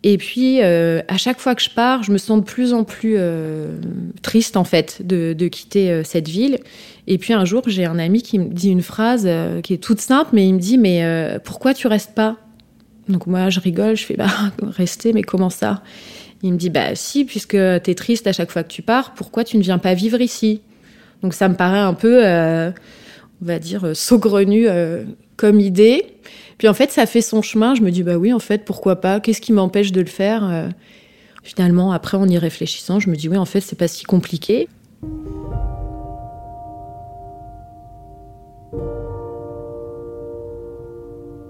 Et 0.03 0.19
puis, 0.19 0.63
euh, 0.63 1.01
à 1.09 1.17
chaque 1.17 1.41
fois 1.41 1.55
que 1.55 1.63
je 1.63 1.71
pars, 1.71 2.03
je 2.03 2.13
me 2.13 2.19
sens 2.19 2.39
de 2.39 2.45
plus 2.45 2.75
en 2.75 2.85
plus 2.85 3.15
euh, 3.17 3.79
triste, 4.23 4.57
en 4.57 4.65
fait, 4.65 5.01
de, 5.03 5.49
quitter 5.49 5.91
euh, 5.91 6.03
cette 6.05 6.29
ville. 6.29 6.59
Et 7.07 7.17
puis, 7.17 7.33
un 7.33 7.47
jour, 7.47 7.63
j'ai 7.67 7.87
un 7.87 7.99
ami 7.99 8.23
qui 8.23 8.39
me 8.39 8.53
dit 8.53 8.69
une 8.69 8.83
phrase 8.83 9.29
qui 9.63 9.73
est 9.73 9.83
toute 9.83 10.01
simple, 10.01 10.31
mais 10.35 10.47
il 10.47 10.55
me 10.55 10.59
dit, 10.59 10.79
mais 10.79 11.39
pourquoi 11.45 11.75
tu 11.75 11.87
restes 11.87 12.15
pas? 12.15 12.37
Donc, 13.09 13.27
moi, 13.27 13.51
je 13.51 13.61
rigole, 13.61 13.97
je 13.97 14.05
fais, 14.05 14.17
bah, 14.17 14.29
rester, 14.63 15.13
mais 15.13 15.23
comment 15.23 15.51
ça? 15.51 15.83
Il 16.43 16.53
me 16.53 16.59
dit, 16.59 16.71
bah, 16.71 16.95
si, 16.95 17.25
puisque 17.25 17.57
tu 17.57 17.91
es 17.91 17.95
triste 17.95 18.27
à 18.27 18.33
chaque 18.33 18.51
fois 18.51 18.63
que 18.63 18.73
tu 18.73 18.83
pars, 18.83 19.15
pourquoi 19.15 19.45
tu 19.45 19.57
ne 19.57 19.63
viens 19.63 19.79
pas 19.79 19.95
vivre 19.95 20.21
ici? 20.21 20.61
Donc, 21.23 21.33
ça 21.33 21.49
me 21.49 21.55
paraît 21.55 21.79
un 21.79 21.95
peu, 21.95 22.25
on 22.25 22.73
va 23.43 23.59
dire, 23.59 23.95
saugrenu 23.95 24.67
comme 25.37 25.61
idée. 25.61 26.07
Puis 26.59 26.69
en 26.69 26.75
fait, 26.75 26.91
ça 26.91 27.07
fait 27.07 27.21
son 27.21 27.43
chemin. 27.43 27.75
Je 27.75 27.83
me 27.83 27.91
dis, 27.91 28.03
bah 28.03 28.17
oui, 28.17 28.33
en 28.33 28.39
fait, 28.39 28.65
pourquoi 28.65 29.01
pas? 29.01 29.21
Qu'est-ce 29.21 29.41
qui 29.41 29.53
m'empêche 29.53 29.93
de 29.93 30.01
le 30.01 30.07
faire? 30.07 30.49
Euh, 30.49 30.69
Finalement, 31.43 31.93
après, 31.93 32.17
en 32.17 32.27
y 32.27 32.39
réfléchissant, 32.39 33.01
je 33.01 33.11
me 33.11 33.17
dis, 33.17 33.29
oui, 33.29 33.37
en 33.37 33.45
fait, 33.45 33.61
c'est 33.61 33.77
pas 33.77 33.87
si 33.87 34.05
compliqué. 34.05 34.67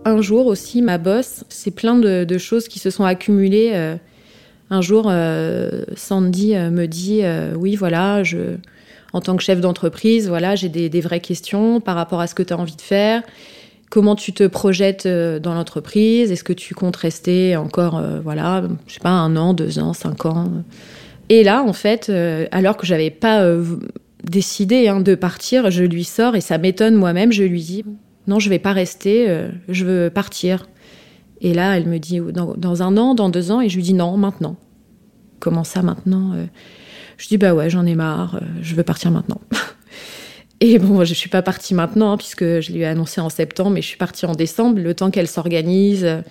Un 0.04 0.20
jour 0.20 0.46
aussi, 0.48 0.82
ma 0.82 0.98
boss, 0.98 1.44
c'est 1.48 1.70
plein 1.70 1.94
de, 1.94 2.38
choses 2.38 2.66
qui 2.66 2.80
se 2.80 2.90
sont 2.90 3.04
accumulées. 3.04 3.70
Euh, 3.72 3.94
un 4.68 4.80
jour, 4.80 5.06
euh, 5.08 5.84
Sandy 5.94 6.54
me 6.56 6.86
dit, 6.86 7.22
oui, 7.56 7.76
voilà, 7.76 8.24
je, 8.24 8.56
en 9.12 9.20
tant 9.20 9.36
que 9.36 9.44
chef 9.44 9.60
d'entreprise, 9.60 10.26
voilà, 10.26 10.56
j'ai 10.56 10.68
des, 10.68 10.88
des, 10.88 11.00
vraies 11.00 11.20
questions 11.20 11.80
par 11.80 11.94
rapport 11.94 12.20
à 12.20 12.26
ce 12.26 12.34
que 12.34 12.42
tu 12.42 12.52
as 12.52 12.58
envie 12.58 12.74
de 12.74 12.82
faire. 12.82 13.22
Comment 13.94 14.16
tu 14.16 14.32
te 14.32 14.42
projettes 14.42 15.06
euh, 15.06 15.38
dans 15.38 15.54
l'entreprise? 15.54 16.32
Est-ce 16.32 16.42
que 16.42 16.52
tu 16.52 16.74
comptes 16.74 16.96
rester 16.96 17.54
encore, 17.54 17.96
euh, 17.96 18.18
voilà, 18.18 18.64
je 18.88 18.94
sais 18.94 18.98
pas, 18.98 19.10
un 19.10 19.36
an, 19.36 19.54
deux 19.54 19.78
ans, 19.78 19.92
cinq 19.92 20.26
ans? 20.26 20.50
Et 21.28 21.44
là, 21.44 21.62
en 21.62 21.72
fait, 21.72 22.08
euh, 22.08 22.48
alors 22.50 22.76
que 22.76 22.86
j'avais 22.86 23.12
pas 23.12 23.46
décidé 24.24 24.88
hein, 24.88 24.98
de 24.98 25.14
partir, 25.14 25.70
je 25.70 25.84
lui 25.84 26.02
sors 26.02 26.34
et 26.34 26.40
ça 26.40 26.58
m'étonne 26.58 26.96
moi-même. 26.96 27.30
Je 27.30 27.44
lui 27.44 27.62
dis 27.62 27.84
non, 28.26 28.40
je 28.40 28.50
vais 28.50 28.58
pas 28.58 28.72
rester, 28.72 29.32
je 29.68 29.84
veux 29.84 30.10
partir. 30.10 30.66
Et 31.40 31.54
là, 31.54 31.76
elle 31.76 31.86
me 31.86 31.98
dit 32.00 32.20
dans, 32.32 32.82
un 32.82 32.96
an, 32.96 33.14
dans 33.14 33.28
deux 33.28 33.52
ans, 33.52 33.60
et 33.60 33.68
je 33.68 33.76
lui 33.76 33.84
dis 33.84 33.94
non, 33.94 34.16
maintenant. 34.16 34.56
Comment 35.38 35.62
ça 35.62 35.82
maintenant 35.82 36.32
Je 37.16 37.28
dis 37.28 37.38
bah 37.38 37.54
ouais, 37.54 37.70
j'en 37.70 37.86
ai 37.86 37.94
marre, 37.94 38.40
je 38.60 38.74
veux 38.74 38.82
partir 38.82 39.12
maintenant. 39.12 39.40
Et 40.60 40.78
bon, 40.78 41.04
je 41.04 41.14
suis 41.14 41.28
pas 41.28 41.42
partie 41.42 41.74
maintenant, 41.74 42.12
hein, 42.12 42.16
puisque 42.16 42.44
je 42.44 42.72
lui 42.72 42.80
ai 42.80 42.86
annoncé 42.86 43.20
en 43.20 43.28
septembre, 43.28 43.70
mais 43.70 43.82
je 43.82 43.88
suis 43.88 43.96
partie 43.96 44.24
en 44.24 44.32
décembre, 44.32 44.78
le 44.78 44.94
temps 44.94 45.10
qu'elle 45.10 45.28
s'organise 45.28 46.22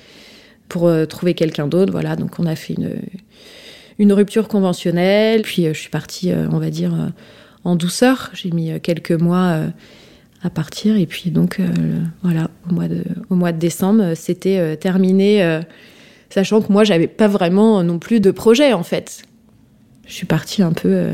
pour 0.69 0.87
euh, 0.87 1.05
trouver 1.05 1.33
quelqu'un 1.33 1.67
d'autre. 1.67 1.91
Voilà, 1.91 2.15
donc 2.15 2.39
on 2.39 2.45
a 2.45 2.55
fait 2.55 2.73
une, 2.73 2.95
une 3.99 4.13
rupture 4.13 4.47
conventionnelle. 4.47 5.43
Puis 5.43 5.67
euh, 5.67 5.73
je 5.73 5.79
suis 5.79 5.89
partie, 5.89 6.31
euh, 6.31 6.47
on 6.51 6.57
va 6.57 6.69
dire, 6.69 7.11
en 7.63 7.75
douceur. 7.75 8.31
J'ai 8.33 8.51
mis 8.51 8.79
quelques 8.81 9.11
mois 9.11 9.59
à 10.41 10.49
partir. 10.49 10.97
Et 10.97 11.05
puis 11.05 11.29
donc, 11.29 11.61
voilà, 12.23 12.49
au 12.69 12.73
mois 12.73 12.87
de, 12.87 13.03
au 13.29 13.35
mois 13.35 13.51
de 13.51 13.59
décembre, 13.59 14.13
c'était 14.15 14.75
terminé, 14.77 15.61
sachant 16.29 16.61
que 16.61 16.71
moi, 16.71 16.83
j'avais 16.83 17.07
pas 17.07 17.27
vraiment 17.27 17.83
non 17.83 17.99
plus 17.99 18.19
de 18.19 18.31
projet, 18.31 18.73
en 18.73 18.83
fait. 18.83 19.23
Je 20.05 20.13
suis 20.13 20.25
partie 20.25 20.61
un 20.61 20.73
peu 20.73 21.13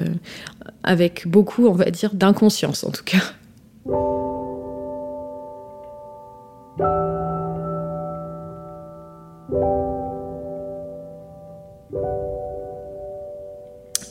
avec 0.84 1.28
beaucoup, 1.28 1.68
on 1.68 1.74
va 1.74 1.86
dire, 1.86 2.14
d'inconscience 2.14 2.84
en 2.84 2.92
tout 2.92 3.04
cas. 3.04 3.20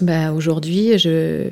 Bah, 0.01 0.33
aujourd'hui, 0.33 0.97
je, 0.97 1.51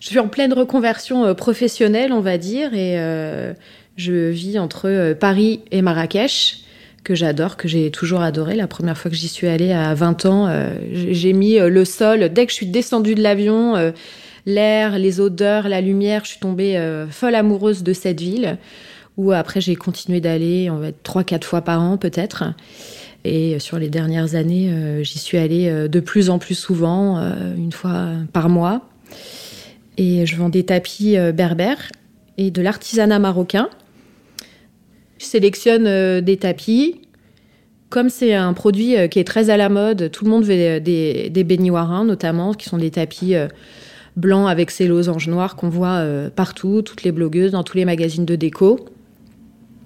suis 0.00 0.18
en 0.18 0.28
pleine 0.28 0.52
reconversion 0.52 1.24
euh, 1.24 1.34
professionnelle, 1.34 2.12
on 2.12 2.20
va 2.20 2.38
dire, 2.38 2.72
et 2.72 2.98
euh, 2.98 3.52
Je 3.96 4.30
vis 4.30 4.58
entre 4.58 5.14
Paris 5.18 5.60
et 5.70 5.82
Marrakech 5.82 6.58
que 7.02 7.14
j'adore, 7.14 7.56
que 7.56 7.66
j'ai 7.66 7.90
toujours 7.90 8.20
adoré. 8.20 8.54
La 8.54 8.66
première 8.66 8.96
fois 8.96 9.10
que 9.10 9.16
j'y 9.16 9.28
suis 9.28 9.48
allée 9.48 9.72
à 9.72 9.94
20 9.94 10.26
ans, 10.26 10.64
j'ai 10.92 11.32
mis 11.32 11.58
le 11.58 11.84
sol. 11.86 12.28
Dès 12.28 12.44
que 12.44 12.52
je 12.52 12.56
suis 12.56 12.66
descendue 12.66 13.14
de 13.14 13.22
l'avion, 13.22 13.92
l'air, 14.50 14.98
les 14.98 15.20
odeurs, 15.20 15.68
la 15.68 15.80
lumière, 15.80 16.24
je 16.24 16.30
suis 16.30 16.40
tombée 16.40 16.78
folle 17.10 17.34
amoureuse 17.34 17.82
de 17.82 17.92
cette 17.92 18.20
ville. 18.20 18.58
Où 19.16 19.32
après 19.32 19.60
j'ai 19.60 19.76
continué 19.76 20.20
d'aller, 20.20 20.70
trois, 21.02 21.24
quatre 21.24 21.44
fois 21.44 21.60
par 21.60 21.82
an 21.82 21.98
peut-être. 21.98 22.54
Et 23.24 23.58
sur 23.58 23.78
les 23.78 23.88
dernières 23.88 24.34
années, 24.34 24.70
euh, 24.70 25.02
j'y 25.02 25.18
suis 25.18 25.36
allée 25.36 25.68
euh, 25.68 25.88
de 25.88 26.00
plus 26.00 26.30
en 26.30 26.38
plus 26.38 26.54
souvent, 26.54 27.18
euh, 27.18 27.54
une 27.54 27.72
fois 27.72 28.08
par 28.32 28.48
mois. 28.48 28.88
Et 29.98 30.24
je 30.24 30.36
vends 30.36 30.48
des 30.48 30.64
tapis 30.64 31.16
berbères 31.34 31.90
et 32.38 32.50
de 32.50 32.62
l'artisanat 32.62 33.18
marocain. 33.18 33.68
Je 35.18 35.26
sélectionne 35.26 36.20
des 36.22 36.36
tapis. 36.38 37.02
Comme 37.90 38.08
c'est 38.08 38.32
un 38.32 38.54
produit 38.54 38.94
qui 39.10 39.18
est 39.18 39.24
très 39.24 39.50
à 39.50 39.58
la 39.58 39.68
mode, 39.68 40.10
tout 40.10 40.24
le 40.24 40.30
monde 40.30 40.44
veut 40.44 40.80
des, 40.80 41.28
des 41.28 41.70
notamment, 41.70 42.54
qui 42.54 42.66
sont 42.66 42.78
des 42.78 42.92
tapis 42.92 43.34
blancs 44.16 44.48
avec 44.48 44.70
ces 44.70 44.86
losanges 44.86 45.28
noirs 45.28 45.56
qu'on 45.56 45.68
voit 45.68 46.04
partout, 46.34 46.82
toutes 46.82 47.02
les 47.02 47.12
blogueuses, 47.12 47.52
dans 47.52 47.62
tous 47.62 47.76
les 47.76 47.84
magazines 47.84 48.24
de 48.24 48.36
déco. 48.36 48.78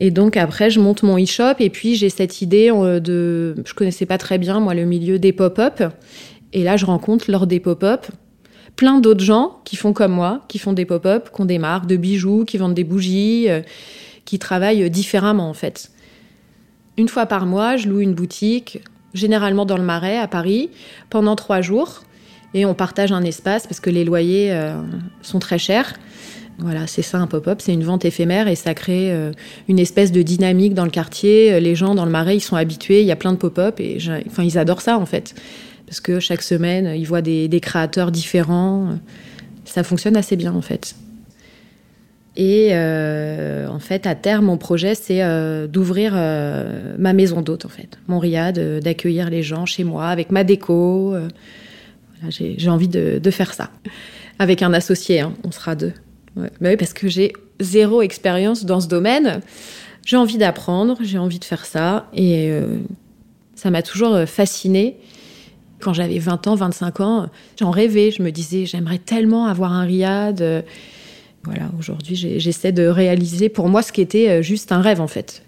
Et 0.01 0.11
donc 0.11 0.37
après, 0.37 0.71
je 0.71 0.81
monte 0.81 1.03
mon 1.03 1.23
e-shop 1.23 1.55
et 1.61 1.71
puis 1.71 1.95
j'ai 1.95 2.11
cette 2.11 2.43
idée 2.43 2.71
euh, 2.73 3.01
de... 3.01 3.55
Je 3.65 3.75
connaissais 3.75 4.07
pas 4.07 4.19
très 4.19 4.39
bien, 4.39 4.61
moi, 4.61 4.75
le 4.75 4.85
milieu 4.85 5.19
des 5.19 5.33
pop-up. 5.33 5.83
Et 6.53 6.65
là, 6.65 6.77
je 6.77 6.85
rencontre 6.85 7.31
lors 7.31 7.47
des 7.47 7.61
pop-up 7.61 8.07
plein 8.77 8.99
d'autres 8.99 9.23
gens 9.23 9.61
qui 9.65 9.77
font 9.77 9.93
comme 9.93 10.13
moi, 10.13 10.43
qui 10.49 10.59
font 10.59 10.73
des 10.73 10.85
pop-up, 10.85 11.31
qui 11.33 11.41
ont 11.41 11.45
des 11.45 11.59
marques 11.59 11.87
de 11.87 11.97
bijoux, 11.97 12.45
qui 12.45 12.59
vendent 12.59 12.75
des 12.75 12.83
bougies, 12.83 13.49
euh, 13.49 13.61
qui 14.25 14.41
travaillent 14.41 14.91
différemment 14.91 15.49
en 15.49 15.55
fait. 15.55 15.93
Une 16.97 17.09
fois 17.09 17.27
par 17.27 17.47
mois, 17.47 17.77
je 17.77 17.89
loue 17.89 18.01
une 18.01 18.15
boutique, 18.15 18.81
généralement 19.15 19.65
dans 19.65 19.77
le 19.77 19.85
Marais, 19.85 20.19
à 20.19 20.27
Paris, 20.27 20.71
pendant 21.09 21.37
trois 21.37 21.61
jours. 21.61 22.03
Et 22.55 22.65
on 22.65 22.75
partage 22.75 23.11
un 23.11 23.23
espace 23.23 23.67
parce 23.67 23.81
que 23.81 23.91
les 23.91 24.05
loyers 24.05 24.53
euh, 24.53 24.81
sont 25.23 25.41
très 25.41 25.59
chers. 25.59 25.95
Voilà, 26.59 26.87
c'est 26.87 27.03
ça 27.03 27.19
un 27.19 27.27
pop-up, 27.27 27.61
c'est 27.61 27.73
une 27.73 27.83
vente 27.83 28.05
éphémère 28.05 28.47
et 28.47 28.55
ça 28.55 28.75
crée 28.75 29.11
euh, 29.11 29.33
une 29.67 29.81
espèce 29.81 30.13
de 30.13 30.23
dynamique 30.23 30.73
dans 30.73 30.85
le 30.85 30.91
quartier. 30.91 31.59
Les 31.61 31.75
gens 31.75 31.97
dans 31.97 32.05
le 32.05 32.13
marais, 32.13 32.37
ils 32.37 32.41
sont 32.41 32.55
habitués, 32.55 33.01
il 33.01 33.07
y 33.07 33.13
a 33.13 33.17
plein 33.17 33.33
de 33.33 33.39
pop-up 33.39 33.81
et 33.81 33.99
enfin 34.29 34.45
ils 34.45 34.57
adorent 34.57 34.81
ça 34.81 34.97
en 34.97 35.07
fait. 35.07 35.35
Parce 35.87 36.01
que 36.01 36.21
chaque 36.21 36.43
semaine, 36.43 36.95
ils 36.97 37.05
voient 37.07 37.23
des, 37.23 37.61
créateurs 37.61 38.13
différents. 38.13 38.99
Ça 39.65 39.83
fonctionne 39.83 40.17
assez 40.17 40.37
bien 40.37 40.55
en 40.55 40.63
fait. 40.63 40.95
Et 42.37 42.71
euh, 42.73 43.69
en 43.69 43.79
fait, 43.81 44.07
à 44.07 44.15
terme, 44.15 44.47
mon 44.47 44.57
projet, 44.57 44.95
c'est 44.95 45.23
euh, 45.23 45.67
d'ouvrir 45.67 46.15
ma 46.15 47.13
maison 47.13 47.43
d'hôte, 47.43 47.65
en 47.65 47.69
fait, 47.69 47.99
mon 48.07 48.21
riad, 48.21 48.81
d'accueillir 48.81 49.29
les 49.29 49.43
gens 49.43 49.67
chez 49.67 49.83
moi 49.83 50.07
avec 50.07 50.31
ma 50.31 50.45
déco. 50.45 51.17
J'ai 52.31 52.69
envie 52.69 52.89
de, 52.89 53.31
faire 53.31 53.55
ça. 53.55 53.71
Avec 54.39 54.63
un 54.63 54.73
associé, 54.73 55.21
hein, 55.21 55.33
on 55.45 55.51
sera 55.51 55.75
deux. 55.75 55.93
Bah 56.37 56.49
oui, 56.63 56.77
parce 56.77 56.93
que 56.93 57.09
j'ai 57.09 57.33
zéro 57.61 58.03
expérience 58.03 58.65
dans 58.65 58.81
ce 58.81 58.89
domaine. 58.89 59.41
J'ai 60.05 60.17
envie 60.17 60.39
d'apprendre, 60.39 60.99
j'ai 61.01 61.19
envie 61.19 61.39
de 61.39 61.45
faire 61.45 61.65
ça. 61.65 62.09
Et 62.13 62.51
euh, 62.51 62.79
ça 63.55 63.71
m'a 63.71 63.83
toujours 63.83 64.15
euh, 64.15 64.27
fascinée. 64.27 64.97
Quand 65.81 65.93
j'avais 65.93 66.19
20 66.19 66.47
ans, 66.49 66.55
25 66.57 67.01
ans, 67.01 67.29
j'en 67.59 67.71
rêvais. 67.71 68.11
Je 68.11 68.23
me 68.23 68.31
disais, 68.31 68.67
j'aimerais 68.67 68.99
tellement 68.99 69.47
avoir 69.47 69.73
un 69.73 69.85
riad. 69.85 70.65
Voilà, 71.45 71.71
aujourd'hui, 71.79 72.17
j'essaie 72.17 72.73
de 72.73 72.87
réaliser 72.87 73.51
pour 73.51 73.69
moi 73.69 73.83
ce 73.83 73.93
qui 73.93 74.01
était 74.01 74.29
euh, 74.31 74.43
juste 74.43 74.73
un 74.73 74.81
rêve, 74.81 75.01
en 75.01 75.07
fait. 75.07 75.43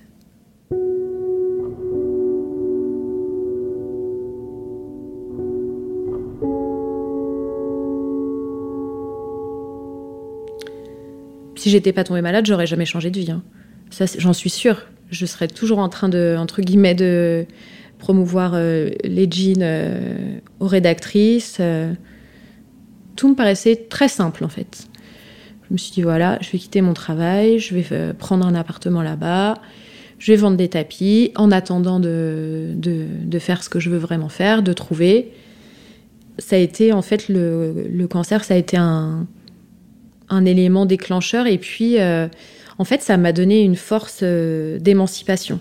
Si 11.67 11.71
j'étais 11.73 11.93
pas 11.93 12.05
tombée 12.05 12.23
malade, 12.23 12.47
j'aurais 12.47 12.69
jamais 12.69 12.85
changé 12.85 13.11
de 13.11 13.19
vie. 13.19 13.33
Hein. 13.33 13.43
Ça, 13.91 14.05
j'en 14.19 14.33
suis 14.33 14.51
sûre. 14.51 14.87
Je 15.11 15.27
serais 15.27 15.49
toujours 15.49 15.81
en 15.81 15.89
train 15.89 16.09
de, 16.09 16.37
entre 16.39 16.63
guillemets, 16.63 16.95
de 16.95 17.45
promouvoir 17.99 18.53
euh, 18.55 18.91
les 19.03 19.29
jeans 19.29 19.63
euh, 19.63 20.39
aux 20.61 20.69
rédactrices. 20.69 21.57
Euh. 21.59 21.93
Tout 23.17 23.29
me 23.29 23.35
paraissait 23.35 23.75
très 23.75 24.07
simple, 24.07 24.45
en 24.45 24.49
fait. 24.49 24.87
Je 25.67 25.73
me 25.73 25.77
suis 25.77 25.91
dit, 25.91 26.03
voilà, 26.03 26.39
je 26.41 26.53
vais 26.53 26.59
quitter 26.59 26.83
mon 26.83 26.95
travail, 26.95 27.59
je 27.59 27.75
vais 27.75 28.13
prendre 28.13 28.47
un 28.47 28.55
appartement 28.55 29.03
là-bas, 29.03 29.55
je 30.21 30.31
vais 30.31 30.37
vendre 30.37 30.57
des 30.57 30.69
tapis 30.69 31.33
en 31.35 31.51
attendant 31.51 31.99
de, 31.99 32.75
de, 32.77 33.39
faire 33.41 33.65
ce 33.65 33.69
que 33.69 33.81
je 33.81 33.91
veux 33.91 33.99
vraiment 33.99 34.29
faire, 34.29 34.63
de 34.63 34.73
trouver. 34.73 35.33
Ça 36.39 36.55
a 36.55 36.61
été, 36.61 36.93
en 36.93 37.03
fait, 37.03 37.29
le 37.29 38.07
cancer, 38.07 38.45
ça 38.45 38.55
a 38.55 38.57
été 38.57 38.77
un, 38.77 39.27
un 40.29 40.45
élément 40.45 40.87
déclencheur. 40.87 41.47
Et 41.47 41.59
puis, 41.59 42.01
euh, 42.01 42.29
en 42.79 42.85
fait, 42.85 43.03
ça 43.03 43.17
m'a 43.17 43.33
donné 43.33 43.63
une 43.63 43.77
force 43.77 44.21
euh, 44.23 44.79
d'émancipation. 44.79 45.61